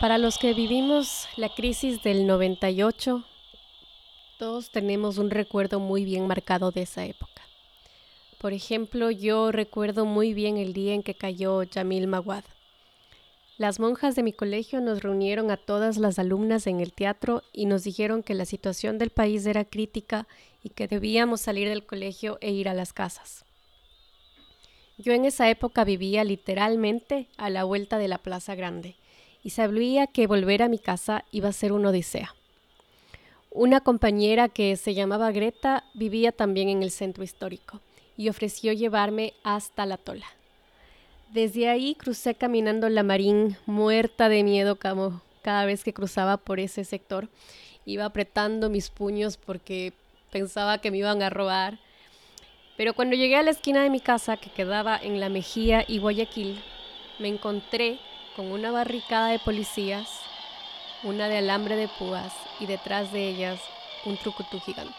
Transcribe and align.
Para 0.00 0.18
los 0.18 0.38
que 0.38 0.54
vivimos 0.54 1.28
la 1.36 1.48
crisis 1.48 2.02
del 2.02 2.26
98, 2.26 3.24
todos 4.38 4.70
tenemos 4.70 5.18
un 5.18 5.30
recuerdo 5.30 5.78
muy 5.78 6.04
bien 6.04 6.26
marcado 6.26 6.72
de 6.72 6.82
esa 6.82 7.06
época. 7.06 7.42
Por 8.38 8.52
ejemplo, 8.52 9.10
yo 9.12 9.52
recuerdo 9.52 10.04
muy 10.04 10.34
bien 10.34 10.58
el 10.58 10.72
día 10.72 10.94
en 10.94 11.04
que 11.04 11.14
cayó 11.14 11.62
Yamil 11.62 12.08
Mawad. 12.08 12.44
Las 13.56 13.78
monjas 13.78 14.16
de 14.16 14.24
mi 14.24 14.32
colegio 14.32 14.80
nos 14.80 15.00
reunieron 15.00 15.52
a 15.52 15.56
todas 15.56 15.96
las 15.96 16.18
alumnas 16.18 16.66
en 16.66 16.80
el 16.80 16.92
teatro 16.92 17.42
y 17.52 17.66
nos 17.66 17.84
dijeron 17.84 18.24
que 18.24 18.34
la 18.34 18.46
situación 18.46 18.98
del 18.98 19.10
país 19.10 19.46
era 19.46 19.64
crítica 19.64 20.26
y 20.64 20.70
que 20.70 20.88
debíamos 20.88 21.40
salir 21.40 21.68
del 21.68 21.86
colegio 21.86 22.36
e 22.40 22.50
ir 22.50 22.68
a 22.68 22.74
las 22.74 22.92
casas. 22.92 23.44
Yo 24.98 25.12
en 25.12 25.24
esa 25.24 25.48
época 25.48 25.84
vivía 25.84 26.24
literalmente 26.24 27.28
a 27.36 27.48
la 27.48 27.62
vuelta 27.62 27.96
de 27.96 28.08
la 28.08 28.18
Plaza 28.18 28.56
Grande 28.56 28.96
y 29.44 29.50
sabía 29.50 30.06
que 30.08 30.26
volver 30.26 30.62
a 30.62 30.68
mi 30.68 30.78
casa 30.78 31.24
iba 31.30 31.50
a 31.50 31.52
ser 31.52 31.72
una 31.72 31.90
odisea. 31.90 32.34
Una 33.50 33.80
compañera 33.80 34.48
que 34.48 34.74
se 34.76 34.94
llamaba 34.94 35.30
Greta 35.30 35.84
vivía 35.94 36.32
también 36.32 36.68
en 36.70 36.82
el 36.82 36.90
centro 36.90 37.22
histórico 37.22 37.80
y 38.16 38.30
ofreció 38.30 38.72
llevarme 38.72 39.34
hasta 39.44 39.86
la 39.86 39.98
tola. 39.98 40.26
Desde 41.30 41.68
ahí 41.68 41.94
crucé 41.94 42.34
caminando 42.34 42.88
la 42.88 43.02
marín, 43.02 43.56
muerta 43.66 44.28
de 44.28 44.42
miedo 44.42 44.76
como 44.76 45.20
cada 45.42 45.66
vez 45.66 45.84
que 45.84 45.92
cruzaba 45.92 46.38
por 46.38 46.58
ese 46.58 46.84
sector. 46.84 47.28
Iba 47.84 48.06
apretando 48.06 48.70
mis 48.70 48.88
puños 48.88 49.36
porque 49.36 49.92
pensaba 50.32 50.78
que 50.78 50.90
me 50.90 50.98
iban 50.98 51.22
a 51.22 51.30
robar. 51.30 51.78
Pero 52.76 52.94
cuando 52.94 53.14
llegué 53.14 53.36
a 53.36 53.42
la 53.42 53.50
esquina 53.50 53.82
de 53.82 53.90
mi 53.90 54.00
casa, 54.00 54.36
que 54.36 54.50
quedaba 54.50 54.96
en 54.96 55.20
La 55.20 55.28
Mejía 55.28 55.84
y 55.86 55.98
Guayaquil, 55.98 56.60
me 57.18 57.28
encontré 57.28 58.00
con 58.36 58.50
una 58.50 58.70
barricada 58.70 59.28
de 59.28 59.38
policías, 59.38 60.08
una 61.02 61.28
de 61.28 61.38
alambre 61.38 61.76
de 61.76 61.88
púas 61.88 62.32
y 62.60 62.66
detrás 62.66 63.12
de 63.12 63.28
ellas 63.28 63.60
un 64.04 64.16
trucutú 64.16 64.60
gigante. 64.60 64.94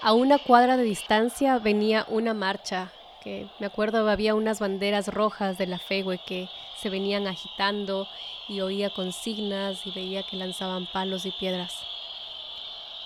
A 0.00 0.12
una 0.12 0.38
cuadra 0.38 0.76
de 0.76 0.82
distancia 0.82 1.58
venía 1.58 2.06
una 2.08 2.34
marcha, 2.34 2.92
que 3.22 3.48
me 3.58 3.66
acuerdo 3.66 4.08
había 4.08 4.34
unas 4.34 4.60
banderas 4.60 5.08
rojas 5.08 5.56
de 5.56 5.66
la 5.66 5.78
FEGUE 5.78 6.20
que 6.26 6.48
se 6.78 6.90
venían 6.90 7.26
agitando 7.26 8.06
y 8.48 8.60
oía 8.60 8.90
consignas 8.90 9.86
y 9.86 9.90
veía 9.92 10.22
que 10.22 10.36
lanzaban 10.36 10.86
palos 10.92 11.24
y 11.24 11.32
piedras. 11.32 11.74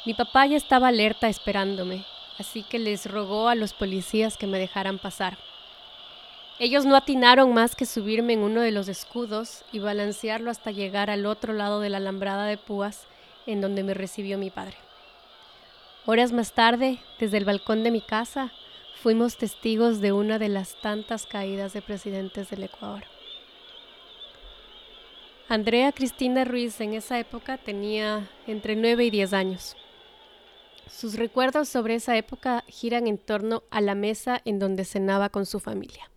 Mi 0.04 0.14
papá 0.14 0.46
ya 0.46 0.56
estaba 0.56 0.88
alerta 0.88 1.28
esperándome, 1.28 2.04
así 2.38 2.62
que 2.62 2.78
les 2.78 3.06
rogó 3.06 3.48
a 3.48 3.54
los 3.54 3.74
policías 3.74 4.36
que 4.36 4.46
me 4.46 4.58
dejaran 4.58 4.98
pasar. 4.98 5.38
Ellos 6.60 6.84
no 6.84 6.96
atinaron 6.96 7.54
más 7.54 7.76
que 7.76 7.86
subirme 7.86 8.32
en 8.32 8.40
uno 8.40 8.60
de 8.60 8.72
los 8.72 8.88
escudos 8.88 9.64
y 9.70 9.78
balancearlo 9.78 10.50
hasta 10.50 10.72
llegar 10.72 11.08
al 11.08 11.24
otro 11.24 11.52
lado 11.52 11.78
de 11.78 11.88
la 11.88 11.98
alambrada 11.98 12.46
de 12.46 12.58
púas 12.58 13.06
en 13.46 13.60
donde 13.60 13.84
me 13.84 13.94
recibió 13.94 14.38
mi 14.38 14.50
padre. 14.50 14.76
Horas 16.04 16.32
más 16.32 16.54
tarde, 16.54 16.98
desde 17.20 17.36
el 17.36 17.44
balcón 17.44 17.84
de 17.84 17.92
mi 17.92 18.00
casa, 18.00 18.50
fuimos 19.00 19.36
testigos 19.36 20.00
de 20.00 20.10
una 20.10 20.40
de 20.40 20.48
las 20.48 20.80
tantas 20.80 21.26
caídas 21.26 21.74
de 21.74 21.82
presidentes 21.82 22.50
del 22.50 22.64
Ecuador. 22.64 23.04
Andrea 25.48 25.92
Cristina 25.92 26.44
Ruiz 26.44 26.80
en 26.80 26.94
esa 26.94 27.20
época 27.20 27.56
tenía 27.58 28.28
entre 28.48 28.74
9 28.74 29.04
y 29.04 29.10
10 29.10 29.32
años. 29.32 29.76
Sus 30.90 31.14
recuerdos 31.14 31.68
sobre 31.68 31.94
esa 31.94 32.16
época 32.16 32.64
giran 32.66 33.06
en 33.06 33.16
torno 33.16 33.62
a 33.70 33.80
la 33.80 33.94
mesa 33.94 34.42
en 34.44 34.58
donde 34.58 34.84
cenaba 34.84 35.28
con 35.28 35.46
su 35.46 35.60
familia 35.60 36.10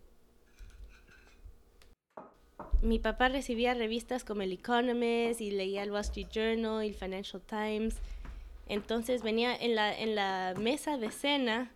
mi 2.82 2.98
papá 2.98 3.28
recibía 3.28 3.74
revistas 3.74 4.24
como 4.24 4.42
el 4.42 4.52
Economist 4.52 5.40
y 5.40 5.52
leía 5.52 5.84
el 5.84 5.92
Wall 5.92 6.00
Street 6.00 6.26
Journal 6.32 6.84
y 6.84 6.88
el 6.88 6.94
Financial 6.94 7.40
Times. 7.40 7.96
Entonces 8.68 9.22
venía 9.22 9.54
en 9.54 9.76
la, 9.76 9.96
en 9.96 10.16
la 10.16 10.54
mesa 10.58 10.98
de 10.98 11.12
cena, 11.12 11.72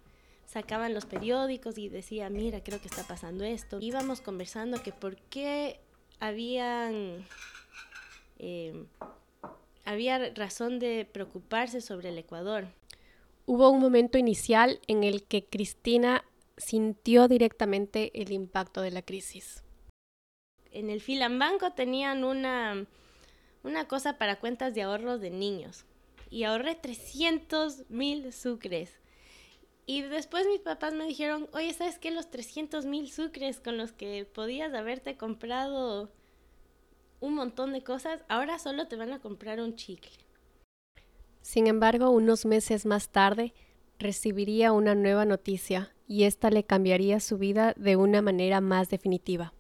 sacaban 0.47 0.95
los 0.95 1.07
periódicos 1.07 1.79
y 1.79 1.89
decía, 1.89 2.29
mira, 2.29 2.63
creo 2.63 2.81
que 2.81 2.89
está 2.89 3.05
pasando 3.05 3.45
esto. 3.45 3.79
Íbamos 3.81 4.21
conversando 4.21 4.83
que 4.83 4.93
por 4.93 5.17
qué 5.17 5.79
habían, 6.19 7.25
em, 8.39 8.87
había 9.85 10.33
razón 10.35 10.81
de 10.81 11.09
preocuparse 11.11 11.81
sobre 11.81 12.09
el 12.09 12.19
Ecuador. 12.19 12.67
Hubo 13.47 13.71
un 13.71 13.81
momento 13.81 14.19
inicial 14.19 14.81
en 14.89 15.05
el 15.05 15.23
que 15.23 15.45
Cristina 15.45 16.25
sintió 16.57 17.29
directamente 17.29 18.11
el 18.21 18.33
impacto 18.33 18.81
de 18.81 18.91
la 18.91 19.03
crisis 19.03 19.63
en 20.79 20.91
el 20.91 21.01
Filambanco 21.01 21.73
tenían 21.73 22.23
una, 22.23 22.87
una 23.63 23.89
cosa 23.89 24.19
para 24.19 24.39
cuentas 24.39 24.75
de 24.75 24.83
ahorros 24.83 25.21
de 25.21 25.31
niños. 25.31 25.85
Y 26.29 26.45
ahorré 26.45 26.75
300 26.75 27.89
mil 27.89 28.33
sucres. 28.33 29.01
Y 29.87 30.03
después 30.03 30.47
mis 30.47 30.61
papás 30.61 30.93
me 30.93 31.07
dijeron, 31.07 31.49
oye, 31.53 31.73
¿sabes 31.73 31.99
qué? 31.99 32.11
Los 32.11 32.31
300 32.31 32.85
mil 32.85 33.11
sucres 33.11 33.61
con 33.61 33.79
los 33.79 33.93
que 33.93 34.25
podías 34.25 34.75
haberte 34.75 35.17
comprado 35.17 36.11
un 37.21 37.35
montón 37.35 37.73
de 37.73 37.83
cosas, 37.83 38.25
ahora 38.29 38.59
solo 38.59 38.89
te 38.89 38.97
van 38.97 39.13
a 39.13 39.21
comprar 39.21 39.61
un 39.61 39.77
chicle. 39.77 40.11
Sin 41.41 41.67
embargo, 41.67 42.11
unos 42.11 42.45
meses 42.45 42.85
más 42.85 43.09
tarde, 43.09 43.55
recibiría 43.99 44.73
una 44.73 44.95
nueva 44.95 45.25
noticia 45.25 45.95
y 46.07 46.25
esta 46.25 46.51
le 46.51 46.65
cambiaría 46.65 47.21
su 47.21 47.39
vida 47.39 47.73
de 47.77 47.97
una 47.97 48.21
manera 48.21 48.61
más 48.61 48.91
definitiva. 48.91 49.55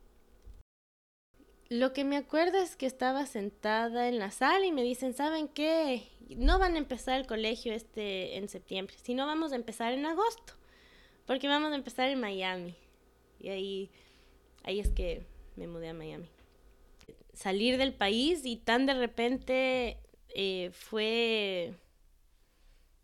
Lo 1.68 1.92
que 1.92 2.04
me 2.04 2.16
acuerdo 2.16 2.58
es 2.58 2.76
que 2.76 2.86
estaba 2.86 3.26
sentada 3.26 4.08
en 4.08 4.20
la 4.20 4.30
sala 4.30 4.64
y 4.64 4.72
me 4.72 4.84
dicen, 4.84 5.14
¿saben 5.14 5.48
qué? 5.48 6.08
No 6.28 6.60
van 6.60 6.74
a 6.76 6.78
empezar 6.78 7.18
el 7.18 7.26
colegio 7.26 7.72
este 7.72 8.36
en 8.36 8.48
septiembre, 8.48 8.94
sino 9.02 9.26
vamos 9.26 9.52
a 9.52 9.56
empezar 9.56 9.92
en 9.92 10.06
agosto, 10.06 10.52
porque 11.26 11.48
vamos 11.48 11.72
a 11.72 11.74
empezar 11.74 12.08
en 12.08 12.20
Miami. 12.20 12.76
Y 13.40 13.48
ahí, 13.48 13.90
ahí 14.62 14.78
es 14.78 14.90
que 14.90 15.26
me 15.56 15.66
mudé 15.66 15.88
a 15.88 15.94
Miami. 15.94 16.28
Salir 17.32 17.78
del 17.78 17.92
país 17.92 18.42
y 18.44 18.56
tan 18.56 18.86
de 18.86 18.94
repente 18.94 19.98
eh, 20.28 20.70
fue... 20.72 21.74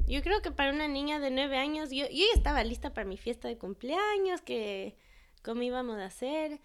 Yo 0.06 0.22
creo 0.22 0.40
que 0.40 0.50
para 0.50 0.72
una 0.72 0.88
niña 0.88 1.18
de 1.18 1.30
nueve 1.30 1.56
años, 1.56 1.90
yo, 1.90 2.06
yo 2.08 2.26
ya 2.26 2.34
estaba 2.34 2.62
lista 2.64 2.92
para 2.92 3.06
mi 3.06 3.16
fiesta 3.16 3.48
de 3.48 3.58
cumpleaños, 3.58 4.40
que 4.40 4.96
cómo 5.42 5.62
íbamos 5.62 5.98
a 5.98 6.06
hacer. 6.06 6.60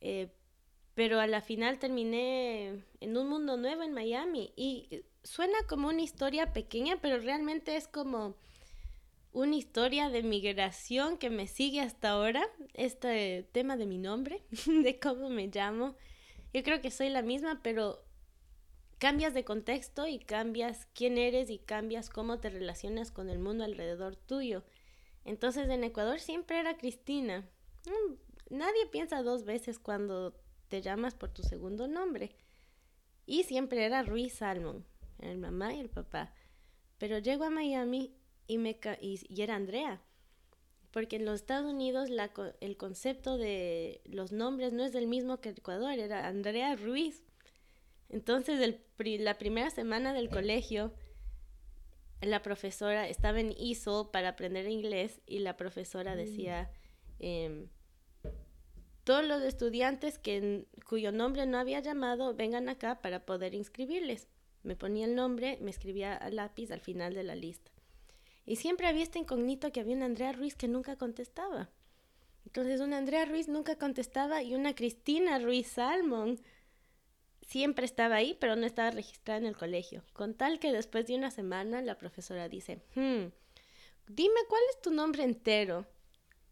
Eh, 0.00 0.28
pero 0.94 1.20
a 1.20 1.26
la 1.26 1.40
final 1.40 1.78
terminé 1.78 2.84
en 3.00 3.16
un 3.16 3.28
mundo 3.28 3.56
nuevo 3.56 3.82
en 3.82 3.92
Miami 3.92 4.52
y 4.56 5.04
suena 5.24 5.58
como 5.68 5.88
una 5.88 6.02
historia 6.02 6.52
pequeña, 6.52 6.98
pero 7.00 7.18
realmente 7.18 7.76
es 7.76 7.88
como 7.88 8.36
una 9.32 9.56
historia 9.56 10.08
de 10.10 10.22
migración 10.22 11.18
que 11.18 11.28
me 11.28 11.48
sigue 11.48 11.80
hasta 11.80 12.10
ahora, 12.10 12.46
este 12.74 13.48
tema 13.50 13.76
de 13.76 13.86
mi 13.86 13.98
nombre, 13.98 14.42
de 14.66 14.98
cómo 15.00 15.28
me 15.28 15.48
llamo. 15.48 15.96
Yo 16.52 16.62
creo 16.62 16.80
que 16.80 16.92
soy 16.92 17.08
la 17.08 17.22
misma, 17.22 17.60
pero 17.62 18.04
cambias 18.98 19.34
de 19.34 19.44
contexto 19.44 20.06
y 20.06 20.20
cambias 20.20 20.86
quién 20.94 21.18
eres 21.18 21.50
y 21.50 21.58
cambias 21.58 22.10
cómo 22.10 22.38
te 22.38 22.48
relacionas 22.48 23.10
con 23.10 23.28
el 23.28 23.40
mundo 23.40 23.64
alrededor 23.64 24.14
tuyo. 24.14 24.62
Entonces 25.24 25.68
en 25.68 25.82
Ecuador 25.82 26.20
siempre 26.20 26.60
era 26.60 26.76
Cristina. 26.76 27.44
Mm, 27.86 28.14
nadie 28.56 28.86
piensa 28.92 29.22
dos 29.22 29.44
veces 29.44 29.80
cuando 29.80 30.34
te 30.74 30.82
llamas 30.82 31.14
por 31.14 31.30
tu 31.30 31.44
segundo 31.44 31.86
nombre. 31.86 32.34
Y 33.26 33.44
siempre 33.44 33.84
era 33.84 34.02
Ruiz 34.02 34.34
Salmon, 34.34 34.84
el 35.20 35.38
mamá 35.38 35.72
y 35.72 35.78
el 35.78 35.88
papá. 35.88 36.34
Pero 36.98 37.18
llego 37.18 37.44
a 37.44 37.50
Miami 37.50 38.12
y, 38.48 38.58
me 38.58 38.76
y, 39.00 39.40
era 39.40 39.54
Andrea. 39.54 40.02
Porque 40.90 41.14
en 41.14 41.26
los 41.26 41.36
Estados 41.36 41.72
Unidos 41.72 42.10
la, 42.10 42.32
el 42.60 42.76
concepto 42.76 43.38
de 43.38 44.00
los 44.04 44.32
nombres 44.32 44.72
no 44.72 44.84
es 44.84 44.96
el 44.96 45.06
mismo 45.06 45.40
que 45.40 45.50
Ecuador, 45.50 45.92
era 45.92 46.26
Andrea 46.26 46.74
Ruiz. 46.74 47.22
Entonces, 48.08 48.58
el, 48.58 48.80
la 49.22 49.38
primera 49.38 49.70
semana 49.70 50.12
del 50.12 50.28
colegio, 50.28 50.92
la 52.20 52.42
profesora 52.42 53.08
estaba 53.08 53.38
en 53.38 53.54
ISO 53.56 54.10
para 54.10 54.30
aprender 54.30 54.68
inglés 54.68 55.20
y 55.24 55.38
la 55.38 55.56
profesora 55.56 56.14
mm. 56.14 56.16
decía, 56.16 56.72
em, 57.20 57.68
todos 59.04 59.24
los 59.24 59.42
estudiantes 59.42 60.18
que, 60.18 60.64
cuyo 60.86 61.12
nombre 61.12 61.46
no 61.46 61.58
había 61.58 61.80
llamado 61.80 62.34
vengan 62.34 62.68
acá 62.68 63.00
para 63.00 63.24
poder 63.24 63.54
inscribirles. 63.54 64.28
Me 64.62 64.76
ponía 64.76 65.04
el 65.04 65.14
nombre, 65.14 65.58
me 65.60 65.70
escribía 65.70 66.16
a 66.16 66.30
lápiz 66.30 66.70
al 66.70 66.80
final 66.80 67.14
de 67.14 67.22
la 67.22 67.34
lista. 67.34 67.70
Y 68.46 68.56
siempre 68.56 68.86
había 68.86 69.02
este 69.02 69.18
incógnito 69.18 69.72
que 69.72 69.80
había 69.80 69.94
una 69.96 70.06
Andrea 70.06 70.32
Ruiz 70.32 70.54
que 70.54 70.68
nunca 70.68 70.96
contestaba. 70.96 71.70
Entonces 72.46 72.80
una 72.80 72.98
Andrea 72.98 73.24
Ruiz 73.24 73.48
nunca 73.48 73.76
contestaba 73.76 74.42
y 74.42 74.54
una 74.54 74.74
Cristina 74.74 75.38
Ruiz 75.38 75.68
Salmon 75.68 76.40
siempre 77.46 77.84
estaba 77.84 78.16
ahí, 78.16 78.36
pero 78.38 78.56
no 78.56 78.66
estaba 78.66 78.90
registrada 78.90 79.38
en 79.38 79.46
el 79.46 79.56
colegio. 79.56 80.02
Con 80.12 80.34
tal 80.34 80.58
que 80.58 80.72
después 80.72 81.06
de 81.06 81.16
una 81.16 81.30
semana 81.30 81.82
la 81.82 81.98
profesora 81.98 82.48
dice, 82.48 82.76
hmm, 82.94 83.26
dime 84.08 84.40
cuál 84.48 84.62
es 84.70 84.80
tu 84.82 84.90
nombre 84.90 85.24
entero. 85.24 85.86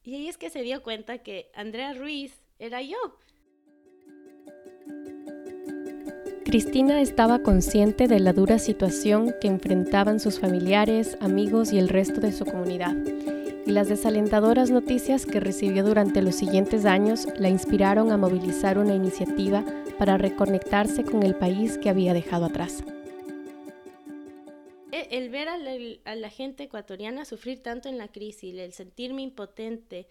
Y 0.05 0.17
ahí 0.17 0.29
es 0.29 0.37
que 0.37 0.51
se 0.51 0.63
dio 0.63 0.83
cuenta 0.83 1.19
que 1.19 1.51
Andrea 1.55 1.95
Ruiz 1.95 2.33
era 2.59 2.83
yo. 2.83 2.97
Cristina 6.45 7.01
estaba 7.01 7.39
consciente 7.39 8.09
de 8.09 8.21
la 8.21 8.33
dura 8.33 8.59
situación 8.59 9.33
que 9.41 9.49
enfrentaban 9.49 10.21
sus 10.21 10.39
familiares, 10.41 11.17
amigos 11.21 11.73
y 11.73 11.79
el 11.79 11.89
resto 11.89 12.21
de 12.21 12.33
su 12.33 12.45
comunidad, 12.45 12.95
y 13.65 13.71
las 13.71 13.89
desalentadoras 13.89 14.71
noticias 14.71 15.25
que 15.25 15.41
recibió 15.41 15.85
durante 15.85 16.21
los 16.21 16.35
siguientes 16.35 16.85
años 16.85 17.27
la 17.39 17.49
inspiraron 17.49 18.11
a 18.11 18.17
movilizar 18.17 18.77
una 18.77 18.95
iniciativa 18.95 19.65
para 19.99 20.19
reconectarse 20.19 21.05
con 21.05 21.23
el 21.23 21.37
país 21.37 21.79
que 21.79 21.89
había 21.89 22.13
dejado 22.13 22.45
atrás. 22.47 22.85
E, 24.93 25.09
el 25.19 25.31
ver 25.31 25.49
a 25.49 25.57
la, 25.57 26.31
gente 26.31 26.65
ecuatoriana 26.65 27.25
sufrir 27.25 27.63
tanto 27.63 27.89
en 27.89 27.99
la 27.99 28.09
crisis, 28.09 28.55
el 28.57 28.75
sentirme 28.75 29.23
impotente 29.23 30.07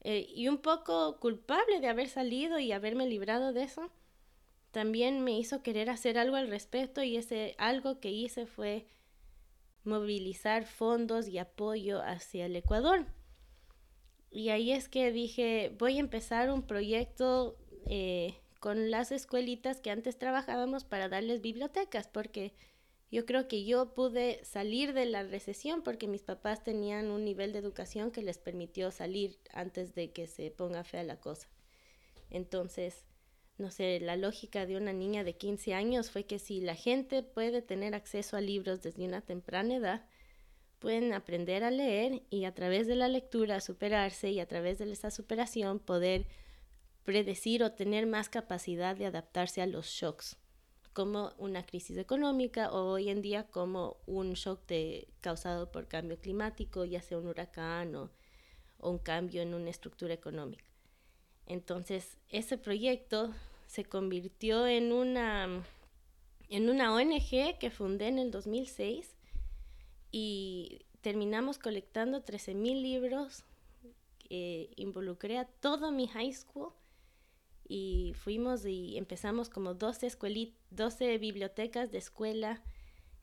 eh, 0.00 0.26
y 0.28 0.48
un 0.48 0.58
poco 0.58 1.20
culpable 1.20 1.80
de 1.80 1.86
haber 1.86 2.08
salido 2.08 2.58
y 2.58 2.72
haberme 2.72 3.06
librado 3.06 3.52
de 3.52 3.62
eso, 3.62 3.92
también 4.72 5.22
me 5.22 5.38
hizo 5.38 5.62
querer 5.62 5.88
hacer 5.88 6.18
algo 6.18 6.34
al 6.34 6.48
respecto 6.48 7.02
y 7.04 7.16
ese 7.16 7.54
algo 7.58 8.00
que 8.00 8.10
hice 8.10 8.44
fue 8.44 8.86
movilizar 9.84 10.66
fondos 10.66 11.28
y 11.28 11.38
apoyo 11.38 12.02
hacia 12.02 12.46
el 12.46 12.56
Ecuador. 12.56 13.06
Y 14.32 14.48
ahí 14.48 14.72
es 14.72 14.88
que 14.88 15.12
dije, 15.12 15.72
voy 15.78 15.98
a 15.98 16.00
empezar 16.00 16.50
un 16.50 16.66
proyecto 16.66 17.56
eh, 17.86 18.34
con 18.58 18.90
las 18.90 19.12
escuelitas 19.12 19.80
que 19.80 19.92
antes 19.92 20.18
trabajábamos 20.18 20.84
para 20.84 21.08
darles 21.08 21.40
bibliotecas, 21.40 22.08
porque 22.08 22.52
yo 23.14 23.26
creo 23.26 23.46
que 23.46 23.64
yo 23.64 23.94
pude 23.94 24.44
salir 24.44 24.92
de 24.92 25.06
la 25.06 25.22
recesión 25.22 25.82
porque 25.82 26.08
mis 26.08 26.24
papás 26.24 26.64
tenían 26.64 27.12
un 27.12 27.24
nivel 27.24 27.52
de 27.52 27.60
educación 27.60 28.10
que 28.10 28.22
les 28.22 28.38
permitió 28.38 28.90
salir 28.90 29.38
antes 29.52 29.94
de 29.94 30.10
que 30.10 30.26
se 30.26 30.50
ponga 30.50 30.82
fea 30.82 31.04
la 31.04 31.20
cosa. 31.20 31.46
Entonces, 32.28 33.04
no 33.56 33.70
sé, 33.70 34.00
la 34.00 34.16
lógica 34.16 34.66
de 34.66 34.76
una 34.76 34.92
niña 34.92 35.22
de 35.22 35.36
15 35.36 35.74
años 35.74 36.10
fue 36.10 36.24
que 36.24 36.40
si 36.40 36.60
la 36.60 36.74
gente 36.74 37.22
puede 37.22 37.62
tener 37.62 37.94
acceso 37.94 38.36
a 38.36 38.40
libros 38.40 38.82
desde 38.82 39.04
una 39.04 39.20
temprana 39.20 39.76
edad, 39.76 40.06
pueden 40.80 41.12
aprender 41.12 41.62
a 41.62 41.70
leer 41.70 42.24
y 42.30 42.46
a 42.46 42.54
través 42.54 42.88
de 42.88 42.96
la 42.96 43.06
lectura 43.06 43.60
superarse 43.60 44.32
y 44.32 44.40
a 44.40 44.48
través 44.48 44.78
de 44.78 44.90
esa 44.90 45.12
superación 45.12 45.78
poder 45.78 46.26
predecir 47.04 47.62
o 47.62 47.70
tener 47.70 48.08
más 48.08 48.28
capacidad 48.28 48.96
de 48.96 49.06
adaptarse 49.06 49.62
a 49.62 49.66
los 49.66 49.86
shocks, 49.86 50.36
como 50.94 51.32
una 51.38 51.66
crisis 51.66 51.98
económica 51.98 52.70
o 52.72 52.92
hoy 52.92 53.10
en 53.10 53.20
día 53.20 53.48
como 53.48 53.98
un 54.06 54.32
shock 54.34 54.60
causado 55.20 55.70
por 55.70 55.88
cambio 55.88 56.18
climático, 56.18 56.84
ya 56.84 57.02
sea 57.02 57.18
un 57.18 57.26
huracán 57.26 57.94
o 57.96 58.10
un 58.78 58.98
cambio 58.98 59.42
en 59.42 59.54
una 59.54 59.70
estructura 59.70 60.14
económica. 60.14 60.64
Entonces, 61.46 62.16
ese 62.30 62.56
proyecto 62.56 63.34
se 63.66 63.84
convirtió 63.84 64.66
en 64.66 64.92
una, 64.92 65.64
en 66.48 66.70
una 66.70 66.94
ONG 66.94 67.58
que 67.58 67.70
fundé 67.70 68.08
en 68.08 68.18
el 68.18 68.30
2006 68.30 69.14
y 70.10 70.86
terminamos 71.00 71.58
colectando 71.58 72.24
13.000 72.24 72.80
libros. 72.80 73.44
involucré 74.30 75.38
a 75.38 75.44
todo 75.44 75.90
mi 75.90 76.06
high 76.08 76.32
school 76.32 76.72
y 77.66 78.12
fuimos 78.16 78.66
y 78.66 78.96
empezamos 78.98 79.48
como 79.48 79.74
12, 79.74 80.08
12 80.70 81.18
bibliotecas 81.18 81.90
de 81.90 81.98
escuela 81.98 82.62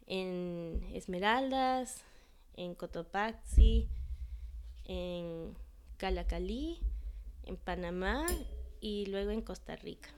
en 0.07 0.81
Esmeraldas, 0.93 2.03
en 2.55 2.75
Cotopaxi, 2.75 3.87
en 4.85 5.55
Calacalí 5.97 6.79
en 7.43 7.57
Panamá 7.57 8.25
y 8.79 9.05
luego 9.07 9.31
en 9.31 9.41
Costa 9.41 9.75
Rica. 9.75 10.09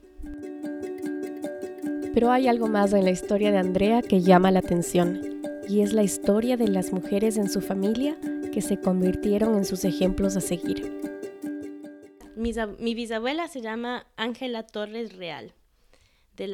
Pero 2.12 2.30
hay 2.30 2.48
algo 2.48 2.68
más 2.68 2.92
en 2.92 3.04
la 3.04 3.10
historia 3.10 3.50
de 3.50 3.58
Andrea 3.58 4.02
que 4.02 4.20
llama 4.20 4.50
la 4.50 4.60
atención, 4.60 5.20
y 5.68 5.80
es 5.80 5.92
la 5.92 6.02
historia 6.02 6.56
de 6.56 6.68
las 6.68 6.92
mujeres 6.92 7.36
en 7.36 7.48
su 7.48 7.60
familia 7.60 8.16
que 8.52 8.62
se 8.62 8.80
convirtieron 8.80 9.56
en 9.56 9.64
sus 9.64 9.84
ejemplos 9.84 10.36
a 10.36 10.40
seguir. 10.40 11.03
Mi 12.78 12.94
bisabuela 12.94 13.48
se 13.48 13.60
llama 13.60 14.06
Ángela 14.16 14.66
Torres 14.66 15.16
Real, 15.16 15.54
de 16.36 16.48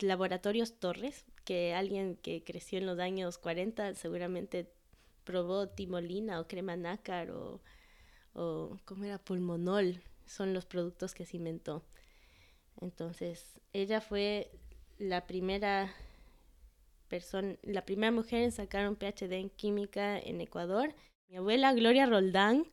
Laboratorios 0.00 0.78
Torres, 0.78 1.24
que 1.44 1.74
alguien 1.74 2.16
que 2.16 2.42
creció 2.44 2.78
en 2.78 2.86
los 2.86 2.98
años 2.98 3.38
40 3.38 3.94
seguramente 3.94 4.70
probó 5.24 5.68
timolina 5.68 6.40
o 6.40 6.46
crema 6.46 6.76
nácar 6.76 7.30
o 7.30 7.60
o 8.34 8.78
como 8.84 9.04
era 9.04 9.18
pulmonol, 9.18 10.02
son 10.26 10.54
los 10.54 10.66
productos 10.66 11.14
que 11.14 11.26
se 11.26 11.36
inventó. 11.36 11.84
Entonces, 12.80 13.60
ella 13.72 14.00
fue 14.00 14.50
la 14.98 15.26
primera 15.26 15.92
persona, 17.08 17.56
la 17.62 17.84
primera 17.84 18.12
mujer 18.12 18.42
en 18.42 18.52
sacar 18.52 18.88
un 18.88 18.96
PhD 18.96 19.32
en 19.32 19.50
química 19.50 20.18
en 20.18 20.40
Ecuador. 20.40 20.94
Mi 21.28 21.36
abuela 21.36 21.72
Gloria 21.74 22.06
Roldán 22.06 22.66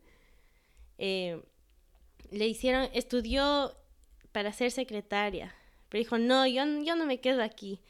eh, 0.98 1.42
le 2.32 2.48
hicieron, 2.48 2.90
estudió 2.94 3.76
para 4.32 4.54
ser 4.54 4.72
secretaria, 4.72 5.56
pero 5.90 6.00
dijo, 6.00 6.18
no, 6.18 6.46
yo, 6.48 6.64
yo 6.84 6.96
no 6.96 7.06
me 7.06 7.20
quedo 7.20 7.44
aquí. 7.44 7.82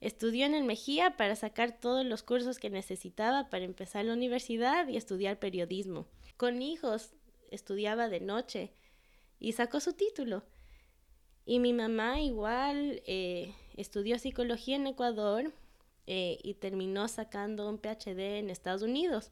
Estudió 0.00 0.44
en 0.44 0.54
el 0.54 0.64
Mejía 0.64 1.16
para 1.16 1.36
sacar 1.36 1.80
todos 1.80 2.04
los 2.04 2.22
cursos 2.22 2.58
que 2.58 2.68
necesitaba 2.68 3.48
para 3.48 3.64
empezar 3.64 4.04
la 4.04 4.12
universidad 4.12 4.88
y 4.88 4.96
estudiar 4.96 5.38
periodismo 5.38 6.06
con 6.36 6.62
hijos, 6.62 7.12
estudiaba 7.50 8.08
de 8.08 8.20
noche 8.20 8.72
y 9.38 9.52
sacó 9.52 9.80
su 9.80 9.92
título. 9.92 10.42
Y 11.46 11.58
mi 11.58 11.72
mamá 11.72 12.20
igual 12.20 13.02
eh, 13.06 13.54
estudió 13.76 14.18
psicología 14.18 14.76
en 14.76 14.86
Ecuador 14.86 15.52
eh, 16.06 16.38
y 16.42 16.54
terminó 16.54 17.06
sacando 17.08 17.68
un 17.68 17.78
PhD 17.78 18.38
en 18.38 18.50
Estados 18.50 18.82
Unidos. 18.82 19.30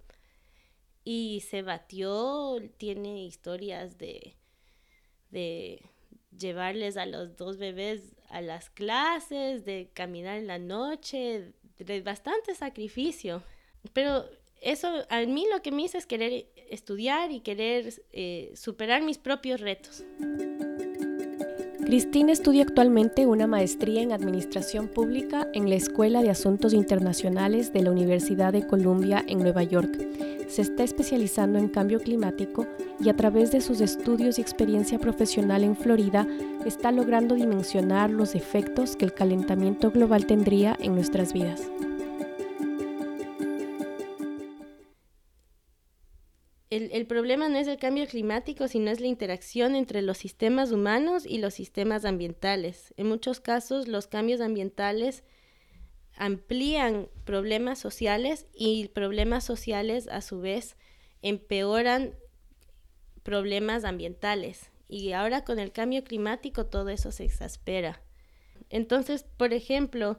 Y 1.04 1.43
se 1.49 1.62
batió, 1.62 2.58
tiene 2.76 3.25
historias 3.25 3.99
de, 3.99 4.37
de 5.31 5.82
llevarles 6.38 6.96
a 6.96 7.06
los 7.06 7.37
dos 7.37 7.58
bebés 7.58 8.14
a 8.32 8.40
las 8.40 8.70
clases, 8.70 9.64
de 9.64 9.90
caminar 9.93 10.38
en 10.38 10.46
la 10.46 10.58
noche, 10.58 11.52
de 11.78 12.00
bastante 12.00 12.54
sacrificio. 12.54 13.43
Pero 13.93 14.25
eso 14.60 14.88
a 15.10 15.20
mí 15.22 15.46
lo 15.52 15.60
que 15.60 15.70
me 15.70 15.82
hizo 15.82 15.99
es 15.99 16.06
querer 16.06 16.46
estudiar 16.70 17.31
y 17.31 17.40
querer 17.40 17.93
eh, 18.12 18.52
superar 18.54 19.02
mis 19.02 19.19
propios 19.19 19.60
retos. 19.60 20.04
Cristina 21.85 22.32
estudia 22.32 22.62
actualmente 22.62 23.26
una 23.26 23.47
maestría 23.47 24.00
en 24.00 24.12
Administración 24.12 24.88
Pública 24.88 25.49
en 25.52 25.68
la 25.68 25.75
Escuela 25.75 26.23
de 26.23 26.30
Asuntos 26.30 26.73
Internacionales 26.73 27.73
de 27.75 27.82
la 27.82 27.90
Universidad 27.90 28.54
de 28.54 28.66
Columbia 28.66 29.23
en 29.28 29.40
Nueva 29.40 29.62
York. 29.62 30.12
Se 30.52 30.61
está 30.61 30.85
especializando 30.85 31.59
en 31.59 31.68
cambio 31.68 31.99
climático 31.99 32.66
y 33.00 33.09
a 33.09 33.16
través 33.16 33.52
de 33.52 33.62
sus 33.62 33.80
estudios 33.80 34.38
y 34.38 34.42
experiencia 34.42 34.99
profesional 34.99 35.64
en 35.64 35.75
Florida 35.75 36.26
está 36.66 36.92
logrando 36.92 37.37
dimensionar 37.37 38.11
los 38.11 38.35
efectos 38.35 38.94
que 38.94 39.06
el 39.06 39.14
calentamiento 39.14 39.90
global 39.90 40.26
tendría 40.26 40.76
en 40.78 40.94
nuestras 40.94 41.32
vidas. 41.32 41.71
el, 46.68 47.06
problema 47.06 47.49
no 47.49 47.56
es 47.56 47.66
el 47.66 47.78
cambio 47.78 48.06
climático, 48.06 48.68
sino 48.68 48.90
es 48.90 49.00
la 49.00 49.06
interacción 49.06 49.75
entre 49.75 50.02
los 50.02 50.18
sistemas 50.18 50.71
humanos 50.71 51.25
y 51.26 51.38
los 51.38 51.54
sistemas 51.54 52.04
ambientales. 52.04 52.92
En 52.99 53.09
muchos 53.09 53.40
casos, 53.40 53.88
los 53.88 54.06
cambios 54.06 54.42
ambientales 54.42 55.25
amplían 56.16 57.09
problemas 57.25 57.78
sociales 57.78 58.47
y 58.54 58.88
problemas 58.88 59.45
sociales 59.45 60.09
a 60.09 60.21
su 60.21 60.40
vez 60.40 60.76
empeoran 61.23 62.14
problemas 63.23 63.85
ambientales. 63.85 64.71
Y 64.88 65.12
ahora 65.12 65.45
con 65.45 65.59
el 65.59 65.73
cambio 65.73 66.04
climático 66.04 66.66
todo 66.66 66.90
eso 66.90 67.12
se 67.12 67.25
exaspera. 67.25 68.02
Entonces, 68.69 69.25
por 69.37 69.52
ejemplo, 69.52 70.19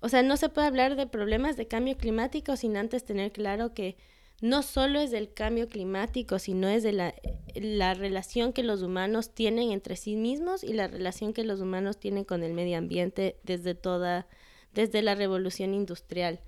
o 0.00 0.08
sea, 0.08 0.22
no 0.22 0.36
se 0.36 0.48
puede 0.48 0.66
hablar 0.66 0.96
de 0.96 1.06
problemas 1.06 1.56
de 1.56 1.68
cambio 1.68 1.96
climático 1.96 2.56
sin 2.56 2.76
antes 2.76 3.04
tener 3.04 3.32
claro 3.32 3.72
que 3.72 3.96
no 4.40 4.62
solo 4.62 5.00
es 5.00 5.12
del 5.12 5.32
cambio 5.32 5.68
climático, 5.68 6.40
sino 6.40 6.68
es 6.68 6.82
de 6.82 6.92
la, 6.92 7.14
la, 7.54 7.94
relación 7.94 8.52
que 8.52 8.64
los 8.64 8.82
humanos 8.82 9.32
tienen 9.32 9.70
entre 9.70 9.94
sí 9.94 10.16
mismos 10.16 10.64
y 10.64 10.72
la 10.72 10.88
relación 10.88 11.32
que 11.32 11.44
los 11.44 11.60
humanos 11.60 11.98
tienen 11.98 12.24
con 12.24 12.42
el 12.42 12.52
medio 12.52 12.76
ambiente 12.76 13.36
desde 13.44 13.76
toda, 13.76 14.26
desde 14.72 15.02
la 15.02 15.14
revolución 15.14 15.74
industrial. 15.74 16.40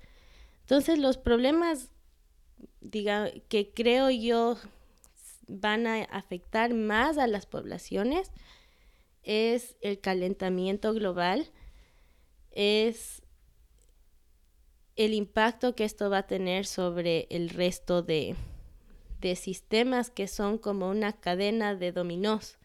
Entonces 0.61 0.97
los 0.97 1.17
problemas, 1.17 1.91
diga, 2.81 3.31
que 3.49 3.71
creo 3.71 4.09
yo 4.09 4.57
van 5.47 5.85
a 5.87 6.03
afectar 6.03 6.73
más 6.73 7.17
a 7.17 7.27
las 7.27 7.45
poblaciones 7.45 8.31
es 9.25 9.75
el 9.81 9.99
calentamiento 9.99 10.93
global, 10.93 11.51
es 12.51 13.23
el 14.95 15.13
impacto 15.13 15.75
que 15.75 15.83
esto 15.83 16.09
va 16.09 16.19
a 16.19 16.27
tener 16.27 16.65
sobre 16.65 17.27
el 17.29 17.49
resto 17.49 18.01
de, 18.01 18.35
sistemas 19.35 20.11
que 20.11 20.27
son 20.27 20.59
como 20.59 20.87
una 20.87 21.13
cadena 21.13 21.73
de 21.73 21.91
dominós. 21.91 22.59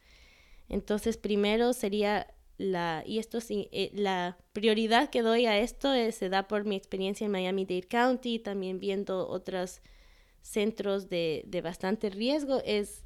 Entonces, 0.69 1.17
primero 1.17 1.73
sería 1.73 2.26
la, 2.61 3.02
y 3.07 3.19
esto 3.19 3.38
eh, 3.49 3.90
la 3.95 4.37
prioridad 4.52 5.09
que 5.09 5.23
doy 5.23 5.47
a 5.47 5.59
esto 5.59 5.93
se 6.12 6.29
da 6.29 6.47
por 6.47 6.67
mi 6.67 6.76
experiencia 6.76 7.25
en 7.25 7.31
Miami-Dade 7.33 7.88
County, 7.88 8.38
también 8.38 8.79
viendo 8.79 9.26
otros 9.29 9.81
centros 10.43 11.09
de, 11.09 11.43
de 11.47 11.62
bastante 11.62 12.11
riesgo, 12.11 12.61
es 12.64 13.05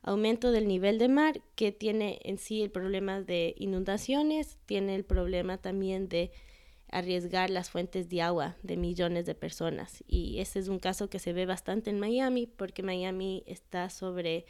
aumento 0.00 0.52
del 0.52 0.66
nivel 0.66 0.98
de 0.98 1.08
mar 1.08 1.42
que 1.54 1.70
tiene 1.70 2.18
en 2.24 2.38
sí 2.38 2.62
el 2.62 2.70
problema 2.70 3.20
de 3.20 3.54
inundaciones, 3.58 4.58
tiene 4.64 4.94
el 4.94 5.04
problema 5.04 5.58
también 5.58 6.08
de 6.08 6.30
arriesgar 6.88 7.50
las 7.50 7.70
fuentes 7.70 8.08
de 8.08 8.22
agua 8.22 8.56
de 8.62 8.78
millones 8.78 9.26
de 9.26 9.34
personas. 9.34 10.02
Y 10.06 10.38
ese 10.40 10.60
es 10.60 10.68
un 10.68 10.78
caso 10.78 11.10
que 11.10 11.18
se 11.18 11.32
ve 11.34 11.44
bastante 11.44 11.90
en 11.90 12.00
Miami 12.00 12.46
porque 12.46 12.82
Miami 12.82 13.42
está 13.46 13.90
sobre 13.90 14.46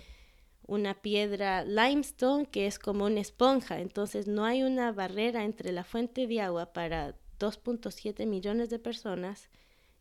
una 0.67 0.95
piedra 0.95 1.65
limestone 1.65 2.47
que 2.47 2.67
es 2.67 2.79
como 2.79 3.05
una 3.05 3.21
esponja, 3.21 3.81
entonces 3.81 4.27
no 4.27 4.45
hay 4.45 4.63
una 4.63 4.93
barrera 4.93 5.45
entre 5.45 5.73
la 5.73 5.85
fuente 5.85 6.27
de 6.27 6.41
agua 6.41 6.73
para 6.73 7.15
2.7 7.39 8.27
millones 8.27 8.71
de 8.71 8.79
personas 8.79 9.51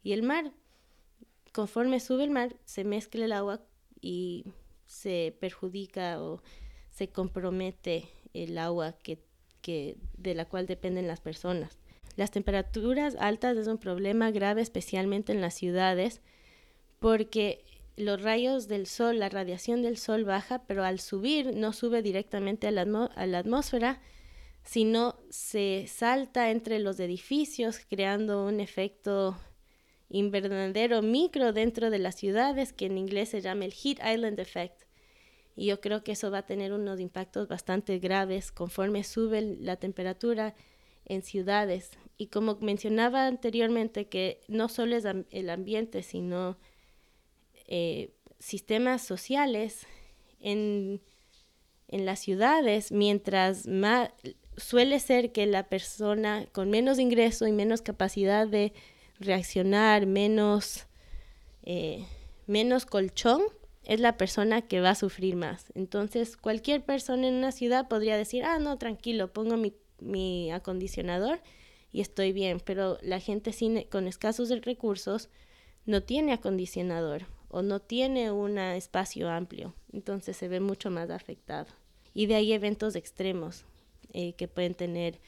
y 0.03 0.13
el 0.13 0.23
mar. 0.23 0.51
Conforme 1.51 1.99
sube 1.99 2.23
el 2.23 2.31
mar, 2.31 2.55
se 2.65 2.83
mezcla 2.83 3.25
el 3.25 3.31
agua 3.31 3.61
y 4.01 4.45
se 4.85 5.35
perjudica 5.39 6.21
o 6.21 6.41
se 6.89 7.09
compromete 7.09 8.07
el 8.33 8.57
agua 8.57 8.93
que, 8.93 9.19
que, 9.61 9.97
de 10.17 10.35
la 10.35 10.45
cual 10.45 10.65
dependen 10.65 11.07
las 11.07 11.19
personas. 11.19 11.77
Las 12.15 12.31
temperaturas 12.31 13.15
altas 13.19 13.57
es 13.57 13.67
un 13.67 13.77
problema 13.77 14.31
grave 14.31 14.61
especialmente 14.61 15.31
en 15.31 15.41
las 15.41 15.55
ciudades 15.55 16.21
porque 16.99 17.65
los 17.95 18.21
rayos 18.21 18.67
del 18.67 18.87
sol, 18.87 19.19
la 19.19 19.29
radiación 19.29 19.81
del 19.81 19.97
sol 19.97 20.23
baja, 20.23 20.63
pero 20.65 20.83
al 20.83 20.99
subir 20.99 21.55
no 21.55 21.73
sube 21.73 22.01
directamente 22.01 22.67
a 22.67 22.71
la, 22.71 22.81
a 23.15 23.25
la 23.27 23.39
atmósfera, 23.39 24.01
sino 24.63 25.15
se 25.29 25.85
salta 25.87 26.49
entre 26.49 26.79
los 26.79 26.99
edificios 26.99 27.79
creando 27.87 28.45
un 28.45 28.59
efecto 28.59 29.37
invernadero 30.09 31.01
micro 31.01 31.53
dentro 31.53 31.89
de 31.89 31.99
las 31.99 32.15
ciudades 32.15 32.71
que 32.71 32.85
en 32.85 32.97
inglés 32.97 33.29
se 33.29 33.41
llama 33.41 33.65
el 33.65 33.73
Heat 33.73 33.99
Island 33.99 34.39
Effect. 34.39 34.83
Y 35.55 35.67
yo 35.67 35.81
creo 35.81 36.03
que 36.03 36.13
eso 36.13 36.31
va 36.31 36.39
a 36.39 36.45
tener 36.45 36.73
unos 36.73 36.99
impactos 36.99 37.47
bastante 37.47 37.99
graves 37.99 38.51
conforme 38.51 39.03
sube 39.03 39.41
la 39.41 39.75
temperatura 39.75 40.55
en 41.05 41.21
ciudades. 41.21 41.91
Y 42.17 42.27
como 42.27 42.55
mencionaba 42.55 43.27
anteriormente, 43.27 44.07
que 44.07 44.41
no 44.47 44.69
solo 44.69 44.95
es 44.95 45.05
el 45.05 45.49
ambiente, 45.49 46.01
sino 46.01 46.57
eh, 47.67 48.11
sistemas 48.39 49.01
sociales 49.01 49.87
en, 50.39 51.01
en 51.87 52.05
las 52.05 52.19
ciudades, 52.19 52.91
mientras 52.91 53.67
más 53.67 54.11
suele 54.57 54.99
ser 54.99 55.31
que 55.31 55.45
la 55.45 55.63
persona 55.67 56.45
con 56.51 56.69
menos 56.69 56.99
ingreso 56.99 57.47
y 57.47 57.51
menos 57.51 57.81
capacidad 57.81 58.47
de 58.47 58.73
reaccionar, 59.19 60.05
menos, 60.05 60.87
eh, 61.63 62.05
menos 62.47 62.85
colchón, 62.85 63.41
es 63.85 63.99
la 63.99 64.17
persona 64.17 64.61
que 64.61 64.79
va 64.79 64.91
a 64.91 64.95
sufrir 64.95 65.35
más. 65.35 65.65
Entonces, 65.75 66.37
cualquier 66.37 66.83
persona 66.83 67.27
en 67.27 67.35
una 67.35 67.51
ciudad 67.51 67.87
podría 67.87 68.17
decir, 68.17 68.43
ah, 68.43 68.59
no, 68.59 68.77
tranquilo, 68.77 69.33
pongo 69.33 69.57
mi, 69.57 69.73
mi 69.99 70.51
acondicionador 70.51 71.41
y 71.91 72.01
estoy 72.01 72.31
bien, 72.31 72.59
pero 72.63 72.97
la 73.01 73.19
gente 73.19 73.51
sin, 73.51 73.83
con 73.83 74.07
escasos 74.07 74.49
recursos 74.49 75.29
no 75.85 76.01
tiene 76.01 76.33
acondicionador 76.33 77.25
o 77.53 77.61
no 77.61 77.79
tiene 77.79 78.31
un 78.31 78.57
espacio 78.57 79.29
amplio, 79.29 79.75
entonces 79.91 80.35
se 80.35 80.47
ve 80.47 80.59
mucho 80.59 80.89
más 80.89 81.11
afectado. 81.11 81.67
Y 82.15 82.25
de 82.25 82.33
ahí 82.33 82.51
eventos 82.51 82.95
extremos 82.95 83.63
eh, 84.11 84.33
que 84.33 84.47
pueden 84.47 84.73
tener 84.73 85.19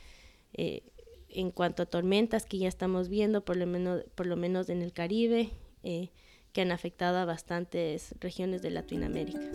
eh, 0.54 0.82
en 1.30 1.52
cuanto 1.52 1.84
a 1.84 1.86
tormentas 1.86 2.48
que 2.48 2.58
ya 2.58 2.68
estamos 2.68 3.10
viendo, 3.10 3.46
por 3.46 3.58
lo 3.58 3.68
menos, 3.68 4.04
por 4.16 4.26
lo 4.26 4.38
menos 4.38 4.70
en 4.70 4.82
el 4.82 4.92
Caribe, 4.92 5.52
eh, 5.84 6.10
que 6.52 6.62
han 6.62 6.72
afectado 6.72 7.20
a 7.20 7.26
bastantes 7.26 8.16
regiones 8.20 8.64
de 8.64 8.72
Latinoamérica. 8.72 9.48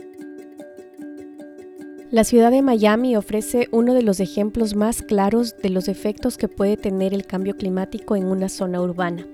La 2.12 2.22
ciudad 2.22 2.52
de 2.52 2.62
Miami 2.62 3.16
ofrece 3.16 3.68
uno 3.72 3.94
de 3.94 4.02
los 4.02 4.20
ejemplos 4.20 4.76
más 4.76 5.02
claros 5.02 5.56
de 5.60 5.70
los 5.70 5.88
efectos 5.88 6.38
que 6.38 6.46
puede 6.46 6.76
tener 6.76 7.14
el 7.14 7.26
cambio 7.26 7.56
climático 7.56 8.14
en 8.14 8.26
una 8.26 8.48
zona 8.48 8.80
urbana. 8.80 9.26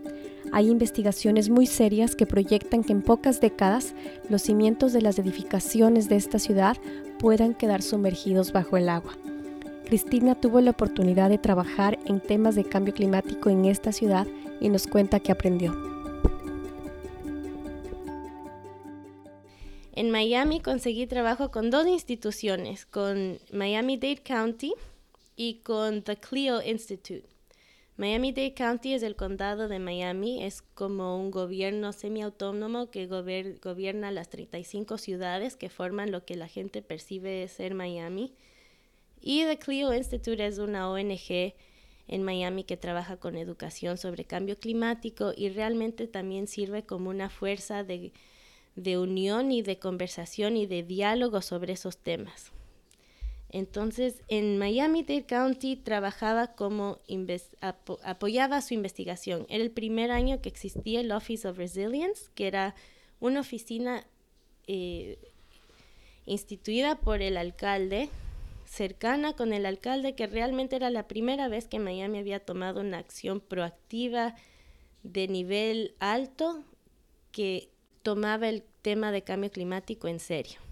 Hay 0.56 0.70
investigaciones 0.70 1.50
muy 1.50 1.66
serias 1.66 2.16
que 2.16 2.24
proyectan 2.24 2.82
que 2.82 2.90
en 2.90 3.02
pocas 3.02 3.42
décadas 3.42 3.94
los 4.30 4.40
cimientos 4.40 4.94
de 4.94 5.02
las 5.02 5.18
edificaciones 5.18 6.08
de 6.08 6.16
esta 6.16 6.38
ciudad 6.38 6.78
puedan 7.18 7.52
quedar 7.52 7.82
sumergidos 7.82 8.52
bajo 8.52 8.78
el 8.78 8.88
agua. 8.88 9.18
Cristina 9.84 10.34
tuvo 10.34 10.62
la 10.62 10.70
oportunidad 10.70 11.28
de 11.28 11.36
trabajar 11.36 11.98
en 12.06 12.20
temas 12.20 12.54
de 12.54 12.64
cambio 12.64 12.94
climático 12.94 13.50
en 13.50 13.66
esta 13.66 13.92
ciudad 13.92 14.26
y 14.58 14.70
nos 14.70 14.86
cuenta 14.86 15.20
que 15.20 15.30
aprendió. 15.30 15.76
En 19.92 20.10
Miami 20.10 20.60
conseguí 20.60 21.06
trabajo 21.06 21.50
con 21.50 21.68
dos 21.68 21.86
instituciones, 21.86 22.86
con 22.86 23.38
Miami-Dade 23.52 24.22
County 24.24 24.72
y 25.36 25.56
con 25.56 26.00
The 26.00 26.16
Clio 26.16 26.62
Institute. 26.62 27.35
Miami-Dade 27.98 28.52
County 28.52 28.92
es 28.92 29.02
el 29.02 29.16
condado 29.16 29.68
de 29.68 29.78
Miami, 29.78 30.44
es 30.44 30.60
como 30.60 31.18
un 31.18 31.30
gobierno 31.30 31.94
semiautónomo 31.94 32.90
que 32.90 33.06
gobierna 33.06 34.10
las 34.10 34.28
35 34.28 34.98
ciudades 34.98 35.56
que 35.56 35.70
forman 35.70 36.10
lo 36.10 36.22
que 36.26 36.36
la 36.36 36.46
gente 36.46 36.82
percibe 36.82 37.48
ser 37.48 37.72
Miami. 37.72 38.34
Y 39.22 39.44
The 39.44 39.58
Clio 39.58 39.94
Institute 39.94 40.44
es 40.44 40.58
una 40.58 40.90
ONG 40.90 41.54
en 42.08 42.22
Miami 42.22 42.64
que 42.64 42.76
trabaja 42.76 43.16
con 43.16 43.36
educación 43.36 43.96
sobre 43.96 44.26
cambio 44.26 44.58
climático 44.58 45.32
y 45.34 45.48
realmente 45.48 46.06
también 46.06 46.48
sirve 46.48 46.84
como 46.84 47.08
una 47.08 47.30
fuerza 47.30 47.82
de, 47.82 48.12
de 48.74 48.98
unión 48.98 49.50
y 49.50 49.62
de 49.62 49.78
conversación 49.78 50.58
y 50.58 50.66
de 50.66 50.82
diálogo 50.82 51.40
sobre 51.40 51.72
esos 51.72 51.96
temas. 51.96 52.52
Entonces, 53.50 54.22
en 54.28 54.58
Miami-Dade 54.58 55.24
County 55.24 55.76
trabajaba 55.76 56.48
como 56.48 56.98
apoyaba 58.02 58.60
su 58.60 58.74
investigación. 58.74 59.46
Era 59.48 59.62
el 59.62 59.70
primer 59.70 60.10
año 60.10 60.40
que 60.42 60.48
existía 60.48 61.00
el 61.00 61.12
Office 61.12 61.46
of 61.46 61.56
Resilience, 61.56 62.24
que 62.34 62.48
era 62.48 62.74
una 63.20 63.40
oficina 63.40 64.04
eh, 64.66 65.18
instituida 66.26 66.96
por 66.96 67.22
el 67.22 67.36
alcalde, 67.36 68.08
cercana 68.64 69.34
con 69.34 69.52
el 69.52 69.64
alcalde, 69.64 70.16
que 70.16 70.26
realmente 70.26 70.74
era 70.74 70.90
la 70.90 71.06
primera 71.06 71.48
vez 71.48 71.68
que 71.68 71.78
Miami 71.78 72.18
había 72.18 72.40
tomado 72.40 72.80
una 72.80 72.98
acción 72.98 73.40
proactiva 73.40 74.34
de 75.04 75.28
nivel 75.28 75.94
alto 76.00 76.64
que 77.30 77.70
tomaba 78.02 78.48
el 78.48 78.64
tema 78.82 79.12
de 79.12 79.22
cambio 79.22 79.52
climático 79.52 80.08
en 80.08 80.18
serio 80.18 80.65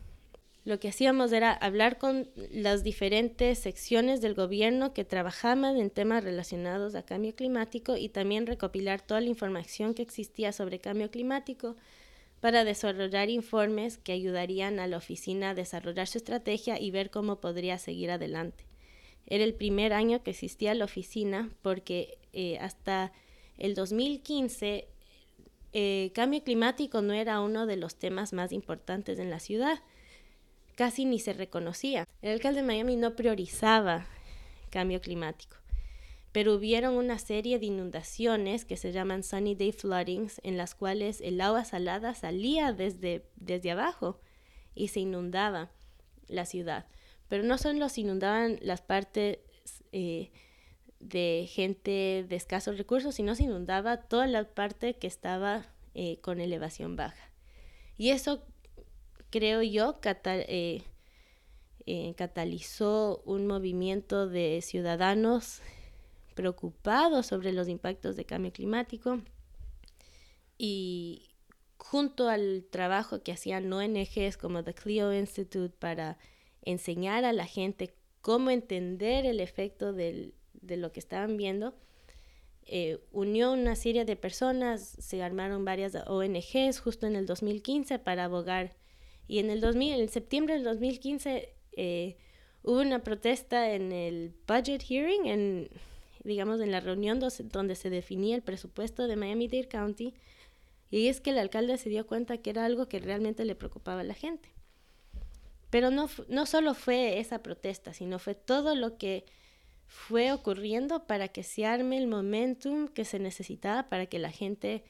lo 0.64 0.80
que 0.80 0.88
hacíamos 0.88 1.30
era 1.33 1.52
hablar 1.52 1.99
con 1.99 2.30
las 2.50 2.83
diferentes 2.83 3.59
secciones 3.59 4.23
del 4.23 4.35
gobierno 4.35 4.94
que 4.94 5.04
trabajaban 5.04 5.76
en 5.76 5.90
temas 5.90 6.25
relacionados 6.25 6.94
a 6.94 7.04
cambio 7.04 7.35
climático 7.35 7.97
y 7.97 8.09
también 8.09 8.47
recopilar 8.47 9.02
toda 9.02 9.21
la 9.21 9.28
información 9.28 9.92
que 9.92 10.02
existía 10.02 10.52
sobre 10.52 10.78
cambio 10.78 11.11
climático 11.11 11.76
para 12.40 12.64
desarrollar 12.64 13.28
informes 13.28 13.99
que 13.99 14.12
ayudarían 14.12 14.80
a 14.80 14.87
la 14.87 14.97
oficina 14.97 15.50
a 15.50 15.54
desarrollar 15.54 16.06
su 16.06 16.18
estrategia 16.18 16.80
y 16.80 16.90
ver 16.90 17.11
cómo 17.11 17.40
podría 17.40 17.78
seguir 17.78 18.11
adelante. 18.11 18.64
Era 19.26 19.44
el 19.44 19.54
primer 19.54 19.92
año 19.92 20.23
que 20.23 20.30
existía 20.30 20.75
la 20.75 20.87
oficina 20.87 21.50
porque 21.61 22.18
eh, 22.33 22.59
hasta 22.59 23.12
el 23.59 23.75
2015 23.75 24.88
eh, 25.73 26.11
cambio 26.14 26.42
climático 26.42 27.02
no 27.02 27.12
era 27.12 27.40
uno 27.40 27.66
de 27.66 27.76
los 27.76 27.97
temas 27.97 28.33
más 28.33 28.52
importantes 28.52 29.18
en 29.18 29.28
la 29.28 29.40
ciudad 29.40 29.80
casi 30.75 31.04
ni 31.04 31.19
se 31.19 31.33
reconocía. 31.33 32.07
El 32.23 32.33
alcalde 32.33 32.61
de 32.61 32.66
Miami 32.66 32.97
no 32.97 33.16
priorizaba 33.16 34.07
cambio 34.71 35.00
climático, 35.00 35.57
pero 36.33 36.54
hubieron 36.54 36.95
una 36.95 37.19
serie 37.19 37.59
de 37.59 37.66
inundaciones 37.66 38.64
que 38.64 38.76
se 38.76 38.93
llaman 38.93 39.23
Sunny 39.23 39.54
Day 39.54 39.73
Floodings, 39.73 40.40
en 40.43 40.57
las 40.57 40.75
cuales 40.75 41.21
el 41.21 41.40
agua 41.40 41.64
salada 41.64 42.14
salía 42.14 42.73
desde, 42.73 43.25
desde 43.37 43.71
abajo 43.71 44.21
y 44.75 44.88
se 44.88 45.00
inundaba 45.00 45.71
la 46.26 46.45
ciudad. 46.45 46.87
Pero 47.28 47.45
no 47.45 47.59
solo 47.59 47.88
se 47.88 48.00
inundaban 48.00 48.59
las 48.62 48.83
partes 48.83 49.38
eh, 49.93 50.31
de 51.00 51.49
gente 51.50 52.25
de 52.28 52.37
escasos 52.37 52.78
recursos, 52.78 53.14
sino 53.14 53.35
se 53.35 53.45
inundaba 53.45 53.99
toda 53.99 54.26
la 54.26 54.45
parte 54.45 54.95
que 54.95 55.07
estaba 55.07 55.66
eh, 55.95 56.19
con 56.21 56.40
elevación 56.40 56.97
baja. 56.97 57.31
Y 57.97 58.11
eso 58.11 58.43
creo 59.35 59.62
yo, 59.62 59.99
eh, 60.05 60.83
eh, 61.87 62.14
catalizó 62.17 63.21
un 63.25 63.49
movimiento 63.49 64.29
de 64.29 64.61
ciudadanos 64.62 65.61
preocupados 66.37 67.26
sobre 67.26 67.50
los 67.50 67.67
impactos 67.67 68.14
de 68.14 68.26
cambio 68.26 68.53
climático 68.53 69.23
y 70.57 71.31
junto 71.79 72.29
al 72.29 72.64
trabajo 72.71 73.25
que 73.25 73.33
hacían 73.33 73.73
ONGs 73.73 74.37
como 74.37 74.62
The 74.62 74.73
Clio 74.73 75.12
Institute 75.12 75.75
para 75.76 76.17
enseñar 76.62 77.25
a 77.25 77.33
la 77.33 77.47
gente 77.47 77.93
cómo 78.21 78.53
entender 78.53 79.26
el 79.26 79.41
efecto 79.41 79.93
de 79.93 80.33
lo 80.62 80.93
que 80.93 81.00
estaban 81.00 81.37
viendo, 81.37 81.75
eh, 82.67 83.00
unió 83.11 83.50
una 83.53 83.75
serie 83.75 84.05
de 84.05 84.14
personas, 84.14 84.81
se 84.81 85.25
armaron 85.25 85.64
varias 85.64 85.97
ONGs 86.07 86.79
justo 86.79 87.09
en 87.09 87.17
el 87.17 87.26
2015 87.26 87.99
para 87.99 88.26
abogar. 88.26 88.76
Y 89.26 89.38
en 89.38 89.50
el 89.50 89.61
2000, 89.61 90.00
en 90.00 90.09
septiembre 90.09 90.54
del 90.54 90.64
2015 90.64 91.54
eh, 91.76 92.16
hubo 92.62 92.81
una 92.81 93.02
protesta 93.02 93.73
en 93.73 93.93
el 93.93 94.35
budget 94.47 94.83
hearing, 94.83 95.26
en, 95.26 95.71
digamos, 96.25 96.61
en 96.61 96.71
la 96.71 96.81
reunión 96.81 97.21
donde 97.21 97.75
se 97.75 97.90
definía 97.90 98.37
el 98.37 98.43
presupuesto 98.43 99.07
de 99.07 99.16
Miami-Dade 99.16 99.69
County. 99.69 100.14
Y 100.90 101.09
es 101.09 101.21
que 101.21 101.31
el 101.31 101.38
alcalde 101.38 101.78
se 101.78 101.90
dio 101.90 102.07
cuenta 102.07 102.38
que 102.38 102.50
era 102.50 102.64
algo 102.64 102.88
que 102.88 103.00
realmente 103.00 103.45
le 103.45 103.54
preocupaba 103.54 104.00
a 104.00 104.04
la 104.04 104.14
gente. 104.14 104.50
Pero 105.71 105.90
no, 105.90 106.09
no 106.28 106.47
solo 106.47 106.75
fue 106.75 107.19
esa 107.19 107.43
protesta, 107.43 107.93
sino 107.93 108.19
fue 108.19 108.35
todo 108.35 108.76
lo 108.76 108.97
que 108.97 109.25
fue 109.87 110.33
ocurriendo 110.33 111.07
para 111.07 111.28
que 111.28 111.43
se 111.43 111.66
arme 111.66 111.99
el 111.99 112.07
momentum 112.07 112.88
que 112.88 113.04
se 113.04 113.19
necesitaba 113.19 113.88
para 113.88 114.07
que 114.07 114.19
la 114.19 114.31
gente 114.31 114.85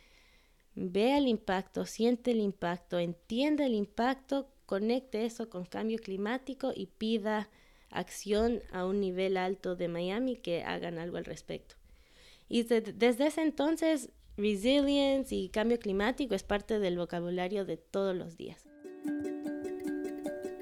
vea 0.74 1.18
el 1.18 1.28
impacto, 1.28 1.86
siente 1.86 2.32
el 2.32 2.40
impacto, 2.40 2.98
entienda 2.98 3.66
el 3.66 3.74
impacto, 3.74 4.48
conecte 4.66 5.24
eso 5.24 5.48
con 5.48 5.64
cambio 5.64 5.98
climático 5.98 6.72
y 6.74 6.86
pida 6.86 7.48
acción 7.90 8.60
a 8.72 8.84
un 8.84 9.00
nivel 9.00 9.36
alto 9.36 9.76
de 9.76 9.88
Miami 9.88 10.36
que 10.36 10.62
hagan 10.62 10.98
algo 10.98 11.16
al 11.16 11.24
respecto. 11.24 11.76
Y 12.48 12.64
desde 12.64 13.26
ese 13.26 13.42
entonces, 13.42 14.10
resilience 14.36 15.34
y 15.34 15.48
cambio 15.48 15.78
climático 15.78 16.34
es 16.34 16.42
parte 16.42 16.78
del 16.78 16.98
vocabulario 16.98 17.64
de 17.64 17.76
todos 17.76 18.14
los 18.14 18.36
días. 18.36 18.68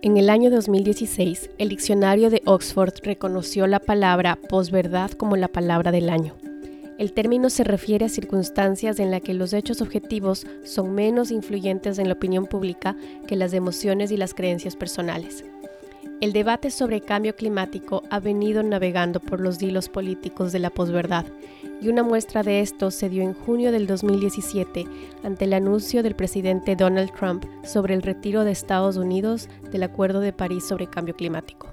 En 0.03 0.17
el 0.17 0.31
año 0.31 0.51
2016, 0.51 1.51
el 1.59 1.69
diccionario 1.69 2.29
de 2.29 2.43
Oxford 2.45 2.95
reconoció 3.05 3.67
la 3.69 3.79
palabra 3.79 4.37
posverdad 4.49 5.13
como 5.13 5.37
la 5.37 5.49
palabra 5.49 5.93
del 5.93 6.11
año. 6.11 6.37
El 6.99 7.13
término 7.13 7.51
se 7.51 7.65
refiere 7.65 8.05
a 8.05 8.09
circunstancias 8.09 9.01
en 9.01 9.11
las 9.11 9.23
que 9.23 9.35
los 9.35 9.53
hechos 9.53 9.81
objetivos 9.81 10.47
son 10.63 10.95
menos 10.95 11.31
influyentes 11.31 11.99
en 11.99 12.09
la 12.09 12.15
opinión 12.15 12.47
pública 12.47 12.97
que 13.27 13.37
las 13.37 13.55
emociones 13.55 14.13
y 14.13 14.17
las 14.17 14.35
creencias 14.35 14.77
personales. 14.77 15.45
El 16.21 16.33
debate 16.33 16.71
sobre 16.71 17.01
cambio 17.01 17.35
climático 17.35 18.05
ha 18.09 18.21
venido 18.21 18.63
navegando 18.63 19.19
por 19.19 19.41
los 19.41 19.61
hilos 19.61 19.89
políticos 19.89 20.53
de 20.53 20.61
la 20.61 20.71
posverdad, 20.71 21.27
y 21.81 21.89
una 21.89 22.05
muestra 22.05 22.45
de 22.45 22.61
esto 22.61 22.93
se 22.93 23.09
dio 23.09 23.25
en 23.25 23.35
junio 23.35 23.73
del 23.73 23.89
2017 23.89 24.85
ante 25.25 25.47
el 25.47 25.55
anuncio 25.55 26.05
del 26.05 26.15
presidente 26.15 26.77
Donald 26.77 27.11
Trump 27.19 27.45
sobre 27.65 27.95
el 27.95 28.03
retiro 28.03 28.45
de 28.45 28.53
Estados 28.53 28.97
Unidos 28.97 29.49
del 29.73 29.83
Acuerdo 29.83 30.21
de 30.21 30.33
París 30.33 30.65
sobre 30.65 30.87
cambio 30.87 31.17
climático. 31.17 31.72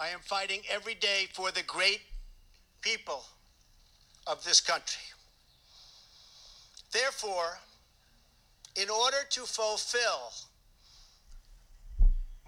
I 0.00 0.08
am 0.08 0.20
fighting 0.20 0.60
every 0.70 0.94
day 0.94 1.28
for 1.32 1.50
the 1.50 1.62
great 1.62 2.02
people 2.80 3.24
of 4.26 4.44
this 4.44 4.60
country. 4.60 5.02
Therefore, 6.92 7.58
in 8.76 8.88
order 8.88 9.18
to 9.30 9.40
fulfill 9.40 10.32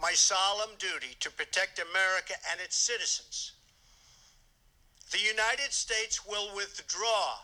my 0.01 0.13
solemn 0.13 0.71
duty 0.79 1.15
to 1.21 1.31
protect 1.31 1.79
America 1.79 2.35
and 2.51 2.61
its 2.61 2.77
citizens. 2.77 3.53
The 5.13 5.19
United 5.19 5.73
States 5.73 6.27
will 6.27 6.55
withdraw 6.55 7.37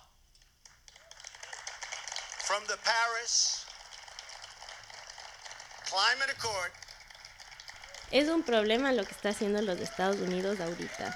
from 2.45 2.63
the 2.69 2.79
Paris 2.85 3.67
Climate 5.87 6.31
Accord. 6.31 6.71
Es 8.11 8.29
un 8.29 8.43
problema 8.43 8.93
lo 8.93 9.05
que 9.05 9.13
está 9.13 9.31
haciendo 9.31 9.63
los 9.63 9.81
Estados 9.81 10.21
Unidos 10.21 10.61
ahorita, 10.61 11.15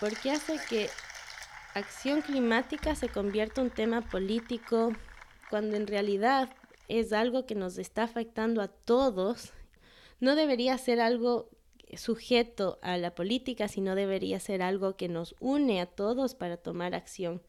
porque 0.00 0.30
hace 0.30 0.58
que 0.68 0.88
acción 1.74 2.22
climática 2.22 2.94
se 2.94 3.08
convierta 3.08 3.60
en 3.60 3.68
un 3.68 3.72
tema 3.72 4.00
político 4.02 4.92
cuando 5.50 5.76
en 5.76 5.86
realidad 5.86 6.50
es 6.88 7.12
algo 7.12 7.46
que 7.46 7.54
nos 7.54 7.78
está 7.78 8.04
afectando 8.04 8.62
a 8.62 8.68
todos 8.68 9.52
no 10.20 10.36
debería 10.36 10.76
ser 10.78 11.00
algo 11.00 11.50
sujeto 11.96 12.78
a 12.82 12.98
la 12.98 13.14
política, 13.14 13.66
sino 13.68 13.94
debería 13.94 14.38
ser 14.38 14.62
algo 14.62 14.96
que 14.96 15.08
nos 15.08 15.34
une 15.40 15.80
a 15.80 15.86
todos 15.86 16.34
para 16.34 16.58
tomar 16.58 16.94
acción. 16.94 17.42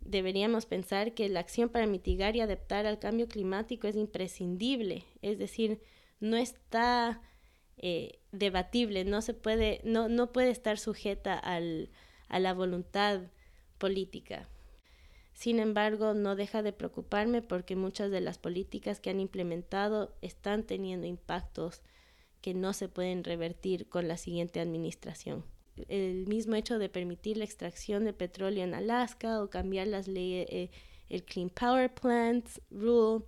Deberíamos 0.00 0.66
pensar 0.66 1.14
que 1.14 1.28
la 1.28 1.40
acción 1.40 1.68
para 1.68 1.86
mitigar 1.86 2.36
y 2.36 2.40
adaptar 2.40 2.86
al 2.86 2.98
cambio 2.98 3.26
climático 3.26 3.86
es 3.86 3.96
imprescindible, 3.96 5.04
es 5.20 5.38
decir, 5.38 5.80
no 6.20 6.36
está 6.36 7.20
eh, 7.76 8.18
debatible, 8.32 9.04
no 9.04 9.22
se 9.22 9.34
puede, 9.34 9.80
no, 9.84 10.08
no 10.08 10.32
puede 10.32 10.50
estar 10.50 10.78
sujeta 10.78 11.38
al, 11.38 11.90
a 12.28 12.38
la 12.38 12.54
voluntad 12.54 13.22
política. 13.78 14.48
Sin 15.32 15.58
embargo, 15.58 16.14
no 16.14 16.36
deja 16.36 16.62
de 16.62 16.72
preocuparme 16.72 17.42
porque 17.42 17.74
muchas 17.74 18.10
de 18.10 18.20
las 18.20 18.38
políticas 18.38 19.00
que 19.00 19.10
han 19.10 19.20
implementado 19.20 20.14
están 20.22 20.62
teniendo 20.62 21.06
impactos 21.06 21.82
que 22.40 22.54
no 22.54 22.72
se 22.72 22.88
pueden 22.88 23.24
revertir 23.24 23.88
con 23.88 24.06
la 24.06 24.16
siguiente 24.16 24.60
administración. 24.60 25.44
El 25.88 26.26
mismo 26.28 26.54
hecho 26.54 26.78
de 26.78 26.88
permitir 26.88 27.36
la 27.36 27.44
extracción 27.44 28.04
de 28.04 28.12
petróleo 28.12 28.62
en 28.62 28.74
Alaska 28.74 29.42
o 29.42 29.50
cambiar 29.50 29.88
las 29.88 30.06
leyes, 30.06 30.46
eh, 30.50 30.70
el 31.08 31.24
Clean 31.24 31.50
Power 31.50 31.92
Plants 31.92 32.60
Rule, 32.70 33.24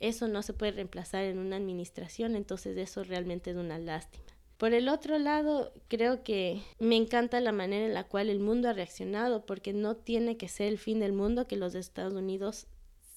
eso 0.00 0.28
no 0.28 0.42
se 0.42 0.52
puede 0.52 0.72
reemplazar 0.72 1.24
en 1.24 1.38
una 1.38 1.56
administración, 1.56 2.36
entonces 2.36 2.76
eso 2.76 3.04
realmente 3.04 3.50
es 3.50 3.56
una 3.56 3.78
lástima. 3.78 4.24
Por 4.56 4.72
el 4.72 4.88
otro 4.88 5.18
lado, 5.18 5.72
creo 5.88 6.22
que 6.22 6.62
me 6.78 6.96
encanta 6.96 7.40
la 7.40 7.52
manera 7.52 7.86
en 7.86 7.94
la 7.94 8.04
cual 8.04 8.30
el 8.30 8.38
mundo 8.38 8.68
ha 8.68 8.72
reaccionado, 8.72 9.44
porque 9.46 9.72
no 9.72 9.96
tiene 9.96 10.36
que 10.36 10.48
ser 10.48 10.68
el 10.68 10.78
fin 10.78 11.00
del 11.00 11.12
mundo 11.12 11.48
que 11.48 11.56
los 11.56 11.74
Estados 11.74 12.14
Unidos 12.14 12.66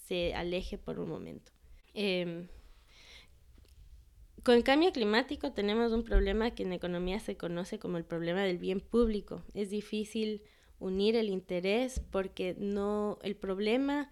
se 0.08 0.34
aleje 0.34 0.78
por 0.78 1.00
un 1.00 1.10
momento. 1.10 1.52
Em, 1.94 2.48
con 4.44 4.56
el 4.56 4.64
cambio 4.64 4.92
climático 4.92 5.52
tenemos 5.52 5.92
un 5.92 6.04
problema 6.04 6.52
que 6.52 6.64
en 6.64 6.74
economía 6.74 7.20
se 7.20 7.38
conoce 7.38 7.80
como 7.80 7.98
el 7.98 8.06
problema 8.06 8.44
del 8.44 8.58
bien 8.58 8.80
público. 8.80 9.44
Es 9.54 9.70
difícil 9.70 10.42
unir 10.80 11.16
el 11.16 11.30
interés 11.30 12.02
porque 12.12 12.56
no 12.58 13.20
el 13.22 13.36
problema 13.36 14.10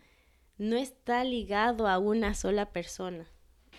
no 0.58 0.78
está 0.78 1.24
ligado 1.24 1.88
a 1.88 1.98
una 2.00 2.34
sola 2.34 2.72
persona 2.72 3.30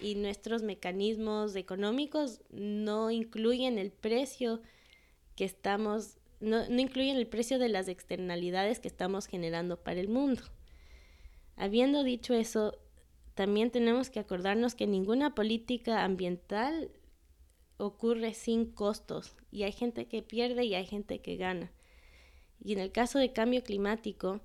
y 0.01 0.15
nuestros 0.15 0.63
mecanismos 0.63 1.57
económicos 1.57 2.41
no 2.51 3.11
incluyen 3.11 3.79
el 3.79 3.93
precio 3.93 4.61
que 5.35 5.45
estamos, 5.45 6.19
no, 6.41 6.69
no, 6.69 6.81
incluyen 6.81 7.17
el 7.17 7.27
precio 7.27 7.59
de 7.59 7.69
las 7.69 7.89
externalidades 7.89 8.81
que 8.81 8.89
estamos 8.89 9.27
generando 9.27 9.83
para 9.83 10.01
el 10.01 10.09
mundo. 10.09 10.43
Habiendo 11.57 12.03
dicho 12.03 12.35
eso, 12.35 12.79
también 13.35 13.71
tenemos 13.71 14.11
que 14.11 14.21
acordarnos 14.21 14.75
que 14.75 14.87
ninguna 14.87 15.35
política 15.35 16.05
ambiental 16.05 16.91
ocurre 17.79 18.35
sin 18.35 18.67
costos 18.67 19.37
y 19.51 19.65
hay 19.65 19.73
gente 19.73 20.07
que 20.07 20.23
pierde 20.23 20.65
y 20.65 20.75
hay 20.75 20.87
gente 20.87 21.21
que 21.21 21.37
gana. 21.37 21.73
Y 22.63 22.73
en 22.73 22.79
el 22.79 22.93
caso 22.93 23.19
de 23.19 23.33
cambio 23.33 23.63
climático, 23.63 24.41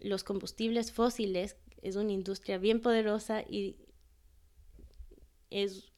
los 0.00 0.24
combustibles 0.24 0.92
fósiles 0.92 1.56
es 1.82 1.96
una 1.96 2.12
industria 2.12 2.58
bien 2.58 2.80
poderosa 2.80 3.42
y 3.42 3.76
es 5.50 5.92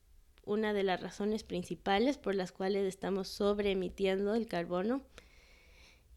una 0.45 0.73
de 0.73 0.83
las 0.83 1.01
razones 1.01 1.43
principales 1.43 2.17
por 2.17 2.35
las 2.35 2.53
cuales 2.53 2.87
estamos 2.87 3.29
sobreemitiendo 3.29 4.35
el 4.35 4.47
carbono 4.47 5.03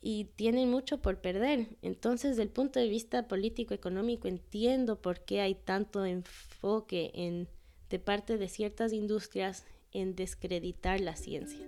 y 0.01 0.25
tienen 0.35 0.69
mucho 0.69 1.01
por 1.01 1.21
perder. 1.21 1.67
Entonces, 1.81 2.31
desde 2.31 2.43
el 2.43 2.49
punto 2.49 2.79
de 2.79 2.89
vista 2.89 3.27
político-económico, 3.27 4.27
entiendo 4.27 5.01
por 5.01 5.23
qué 5.23 5.41
hay 5.41 5.55
tanto 5.55 6.05
enfoque 6.05 7.11
en, 7.13 7.47
de 7.89 7.99
parte 7.99 8.37
de 8.37 8.49
ciertas 8.49 8.93
industrias 8.93 9.65
en 9.91 10.15
descreditar 10.15 10.99
la 11.01 11.15
ciencia. 11.15 11.67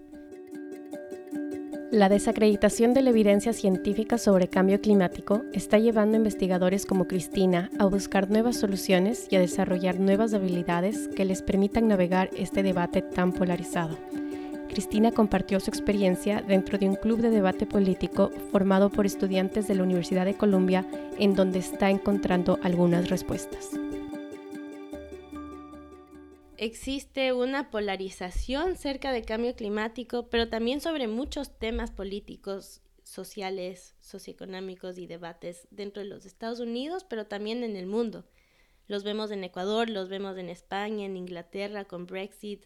La 1.93 2.10
desacreditación 2.10 2.95
de 2.95 3.03
la 3.03 3.12
evidencia 3.12 3.53
científica 3.53 4.17
sobre 4.17 4.47
cambio 4.47 4.82
climático 4.82 5.43
está 5.53 5.77
llevando 5.77 6.15
a 6.15 6.17
investigadores 6.17 6.88
como 6.88 7.06
Cristina 7.08 7.69
a 7.77 7.86
buscar 7.86 8.32
nuevas 8.32 8.58
soluciones 8.58 9.27
y 9.29 9.36
a 9.36 9.39
desarrollar 9.39 9.99
nuevas 9.99 10.34
habilidades 10.34 11.08
que 11.10 11.23
les 11.23 11.43
permitan 11.43 11.88
navegar 11.88 12.32
este 12.36 12.63
debate 12.63 13.03
tan 13.03 13.32
polarizado. 13.32 13.95
Cristina 14.69 15.12
compartió 15.12 15.60
su 15.60 15.69
experiencia 15.69 16.41
dentro 16.41 16.79
de 16.79 16.89
un 16.89 16.95
club 16.95 17.21
de 17.21 17.29
debate 17.29 17.67
político 17.67 18.32
formado 18.51 18.89
por 18.89 19.06
estudiantes 19.06 19.67
de 19.67 19.75
la 19.75 19.84
Universidad 19.84 20.25
de 20.25 20.34
Columbia 20.34 20.88
en 21.19 21.36
donde 21.36 21.60
está 21.60 21.91
encontrando 21.91 22.58
algunas 22.63 23.12
respuestas 23.12 23.69
existe 26.63 27.34
una 27.34 27.69
polarización 27.69 28.78
cerca 28.78 29.12
del 29.12 29.26
cambio 29.26 29.56
climático, 29.56 30.30
pero 30.30 30.47
también 30.47 30.80
sobre 30.80 31.08
muchos 31.08 31.60
temas 31.60 31.91
políticos, 31.91 32.82
sociales, 33.04 33.95
socioeconómicos 33.99 34.97
y 34.97 35.06
debates 35.06 35.67
dentro 35.71 36.02
de 36.02 36.10
los 36.10 36.26
Estados 36.26 36.62
Unidos, 36.62 37.04
pero 37.04 37.28
también 37.28 37.63
en 37.63 37.76
el 37.76 37.86
mundo. 37.86 38.26
Los 38.88 39.04
vemos 39.04 39.32
en 39.32 39.43
Ecuador, 39.43 39.89
los 39.89 40.08
vemos 40.08 40.38
en 40.38 40.49
España, 40.49 41.06
en 41.06 41.17
Inglaterra 41.17 41.86
con 41.86 42.06
Brexit 42.06 42.65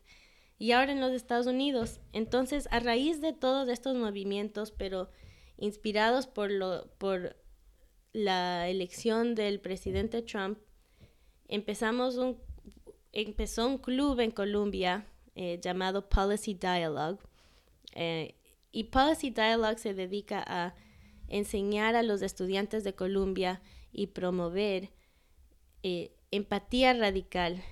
y 0.60 0.74
ahora 0.74 0.92
en 0.92 1.02
los 1.02 1.12
Estados 1.12 1.48
Unidos. 1.48 2.00
Entonces, 2.14 2.68
a 2.72 2.80
raíz 2.80 3.20
de 3.20 3.34
todos 3.34 3.68
estos 3.68 3.96
movimientos, 3.96 4.72
pero 4.72 5.10
inspirados 5.58 6.28
por, 6.28 6.52
lo, 6.52 6.88
por 7.00 7.36
la 8.14 8.70
elección 8.70 9.34
del 9.34 9.60
presidente 9.60 10.22
Trump, 10.22 10.60
empezamos 11.48 12.18
un, 12.18 12.47
empezó 13.12 13.68
un 13.68 13.78
club 13.78 14.20
en 14.20 14.32
Colombia 14.32 15.06
eh, 15.36 15.60
llamado 15.62 16.10
Policy 16.10 16.54
Dialogue. 16.54 17.20
Eh, 17.94 18.36
y 18.72 18.86
Policy 18.86 19.30
Dialogue 19.32 19.78
se 19.78 19.94
dedica 19.94 20.44
a 20.46 20.76
enseñar 21.28 21.96
a 21.96 22.04
los 22.04 22.22
estudiantes 22.22 22.84
de 22.84 22.96
Colombia 22.96 23.62
y 23.92 24.08
promover 24.08 24.92
eh, 25.84 26.16
empatía 26.32 26.94
radical. 26.94 27.64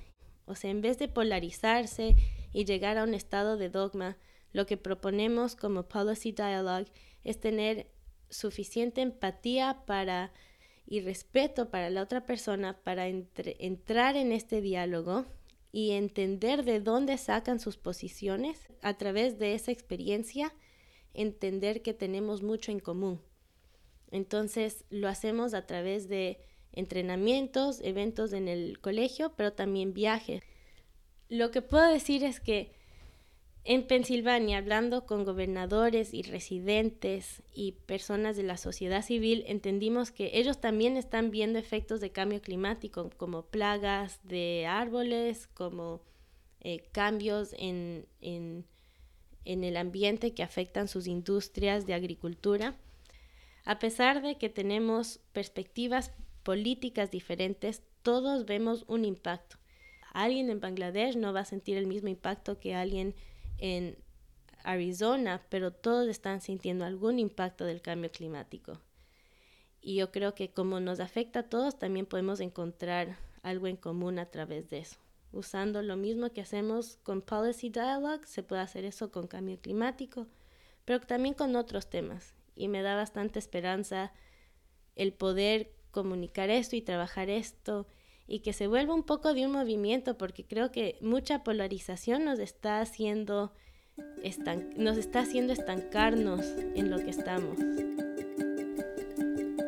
O 0.46 0.56
sea, 0.56 0.70
en 0.72 0.82
vez 0.82 0.98
de 1.00 1.08
polarizarse 1.08 2.16
y 2.54 2.66
llegar 2.66 2.98
a 2.98 3.04
un 3.04 3.14
estado 3.14 3.58
de 3.58 3.70
dogma, 3.70 4.18
lo 4.52 4.66
que 4.66 4.78
proponemos 4.78 5.56
como 5.56 5.88
Policy 5.88 6.32
Dialogue 6.32 6.92
es 7.24 7.40
tener 7.40 7.92
suficiente 8.30 9.02
empatía 9.02 9.84
para 9.86 10.32
y 10.88 11.02
respeto 11.02 11.70
para 11.70 11.90
la 11.90 12.02
otra 12.02 12.26
persona 12.26 12.78
para 12.84 13.08
entrar 13.08 14.16
en 14.16 14.32
este 14.32 14.62
diálogo 14.62 15.26
y 15.72 15.92
entender 15.92 16.64
de 16.64 16.80
dónde 16.80 17.18
sacan 17.18 17.60
sus 17.60 17.78
posiciones 17.78 18.68
a 18.82 18.94
través 18.98 19.40
de 19.40 19.56
esa 19.56 19.72
experiencia, 19.72 20.54
entender 21.14 21.82
que 21.82 21.94
tenemos 21.94 22.44
mucho 22.44 22.72
en 22.72 22.80
común. 22.80 23.22
Entonces 24.12 24.86
lo 24.90 25.08
hacemos 25.10 25.54
a 25.54 25.66
través 25.66 26.08
de 26.08 26.40
entrenamientos, 26.72 27.82
eventos 27.82 28.34
en 28.34 28.48
el 28.48 28.80
colegio, 28.80 29.34
pero 29.36 29.54
también 29.54 29.94
viajes. 29.94 30.44
Lo 31.30 31.50
que 31.52 31.62
puedo 31.62 31.88
decir 31.88 32.24
es 32.24 32.40
que 32.40 32.75
en 33.68 33.88
Pensilvania, 33.88 34.60
hablando 34.60 35.08
con 35.08 35.26
gobernadores 35.26 36.14
y 36.14 36.22
residentes 36.22 37.42
y 37.52 37.72
personas 37.72 38.38
de 38.38 38.44
la 38.44 38.58
sociedad 38.58 39.02
civil, 39.02 39.44
entendimos 39.48 40.12
que 40.12 40.30
ellos 40.36 40.62
también 40.62 40.98
están 40.98 41.32
viendo 41.32 41.58
efectos 41.58 42.00
de 42.00 42.12
cambio 42.12 42.42
climático, 42.42 43.10
como 43.18 43.48
plagas 43.48 44.20
de 44.22 44.68
árboles, 44.68 45.48
como 45.48 46.04
eh, 46.62 46.84
cambios 46.92 47.56
en, 47.58 48.06
en, 48.22 48.66
en 49.46 49.64
el 49.64 49.78
ambiente 49.78 50.36
que 50.36 50.44
afectan 50.44 50.88
sus 50.88 51.08
industrias 51.08 51.88
de 51.88 51.96
agricultura. 51.96 52.76
A 53.64 53.80
pesar 53.80 54.22
de 54.22 54.36
que 54.38 54.50
tenemos 54.50 55.22
perspectivas 55.34 56.12
políticas 56.44 57.10
diferentes, 57.10 57.82
todos 58.04 58.46
vemos 58.46 58.86
un 58.88 59.06
impacto. 59.06 59.58
Alguien 60.14 60.52
en 60.52 60.60
Bangladesh 60.60 61.18
no 61.18 61.34
va 61.34 61.40
a 61.40 61.46
sentir 61.46 61.78
el 61.78 61.88
mismo 61.88 62.10
impacto 62.10 62.60
que 62.60 62.76
alguien 62.76 63.16
en 63.58 63.98
Arizona, 64.64 65.42
pero 65.50 65.72
todos 65.72 66.08
están 66.08 66.42
sintiendo 66.42 66.86
algún 66.86 67.20
impacto 67.20 67.66
del 67.66 67.82
cambio 67.82 68.12
climático. 68.12 68.80
Y 69.82 69.96
yo 69.96 70.12
creo 70.12 70.34
que 70.34 70.50
como 70.50 70.80
nos 70.80 71.00
afecta 71.00 71.42
a 71.42 71.50
todos, 71.50 71.78
también 71.78 72.06
podemos 72.06 72.40
encontrar 72.40 73.18
algo 73.44 73.68
en 73.68 73.78
común 73.78 74.18
a 74.18 74.26
través 74.26 74.70
de 74.70 74.80
eso. 74.80 74.98
Usando 75.32 75.82
lo 75.82 75.96
mismo 75.96 76.32
que 76.32 76.42
hacemos 76.42 76.98
con 77.04 77.22
Policy 77.22 77.70
Dialogue, 77.70 78.26
se 78.26 78.42
puede 78.42 78.62
hacer 78.62 78.86
eso 78.86 79.12
con 79.12 79.28
cambio 79.28 79.60
climático, 79.60 80.28
pero 80.86 81.00
también 81.02 81.36
con 81.36 81.56
otros 81.56 81.90
temas. 81.90 82.34
Y 82.56 82.68
me 82.68 82.82
da 82.82 82.96
bastante 82.96 83.38
esperanza 83.38 84.12
el 84.96 85.14
poder 85.14 85.72
comunicar 85.92 86.50
esto 86.50 86.76
y 86.76 86.82
trabajar 86.82 87.30
esto 87.30 87.86
y 88.28 88.40
que 88.40 88.54
se 88.54 88.68
vuelva 88.68 88.94
un 88.94 89.04
poco 89.04 89.34
de 89.34 89.46
un 89.46 89.52
movimiento, 89.52 90.18
porque 90.18 90.46
creo 90.46 90.72
que 90.72 90.98
mucha 91.02 91.44
polarización 91.44 92.26
nos 92.26 92.40
está 92.40 92.82
haciendo, 92.82 93.54
nos 94.78 94.98
está 94.98 95.20
haciendo 95.20 95.54
estancarnos 95.54 96.42
en 96.76 96.90
lo 96.90 96.98
que 96.98 97.12
estamos. 97.12 97.58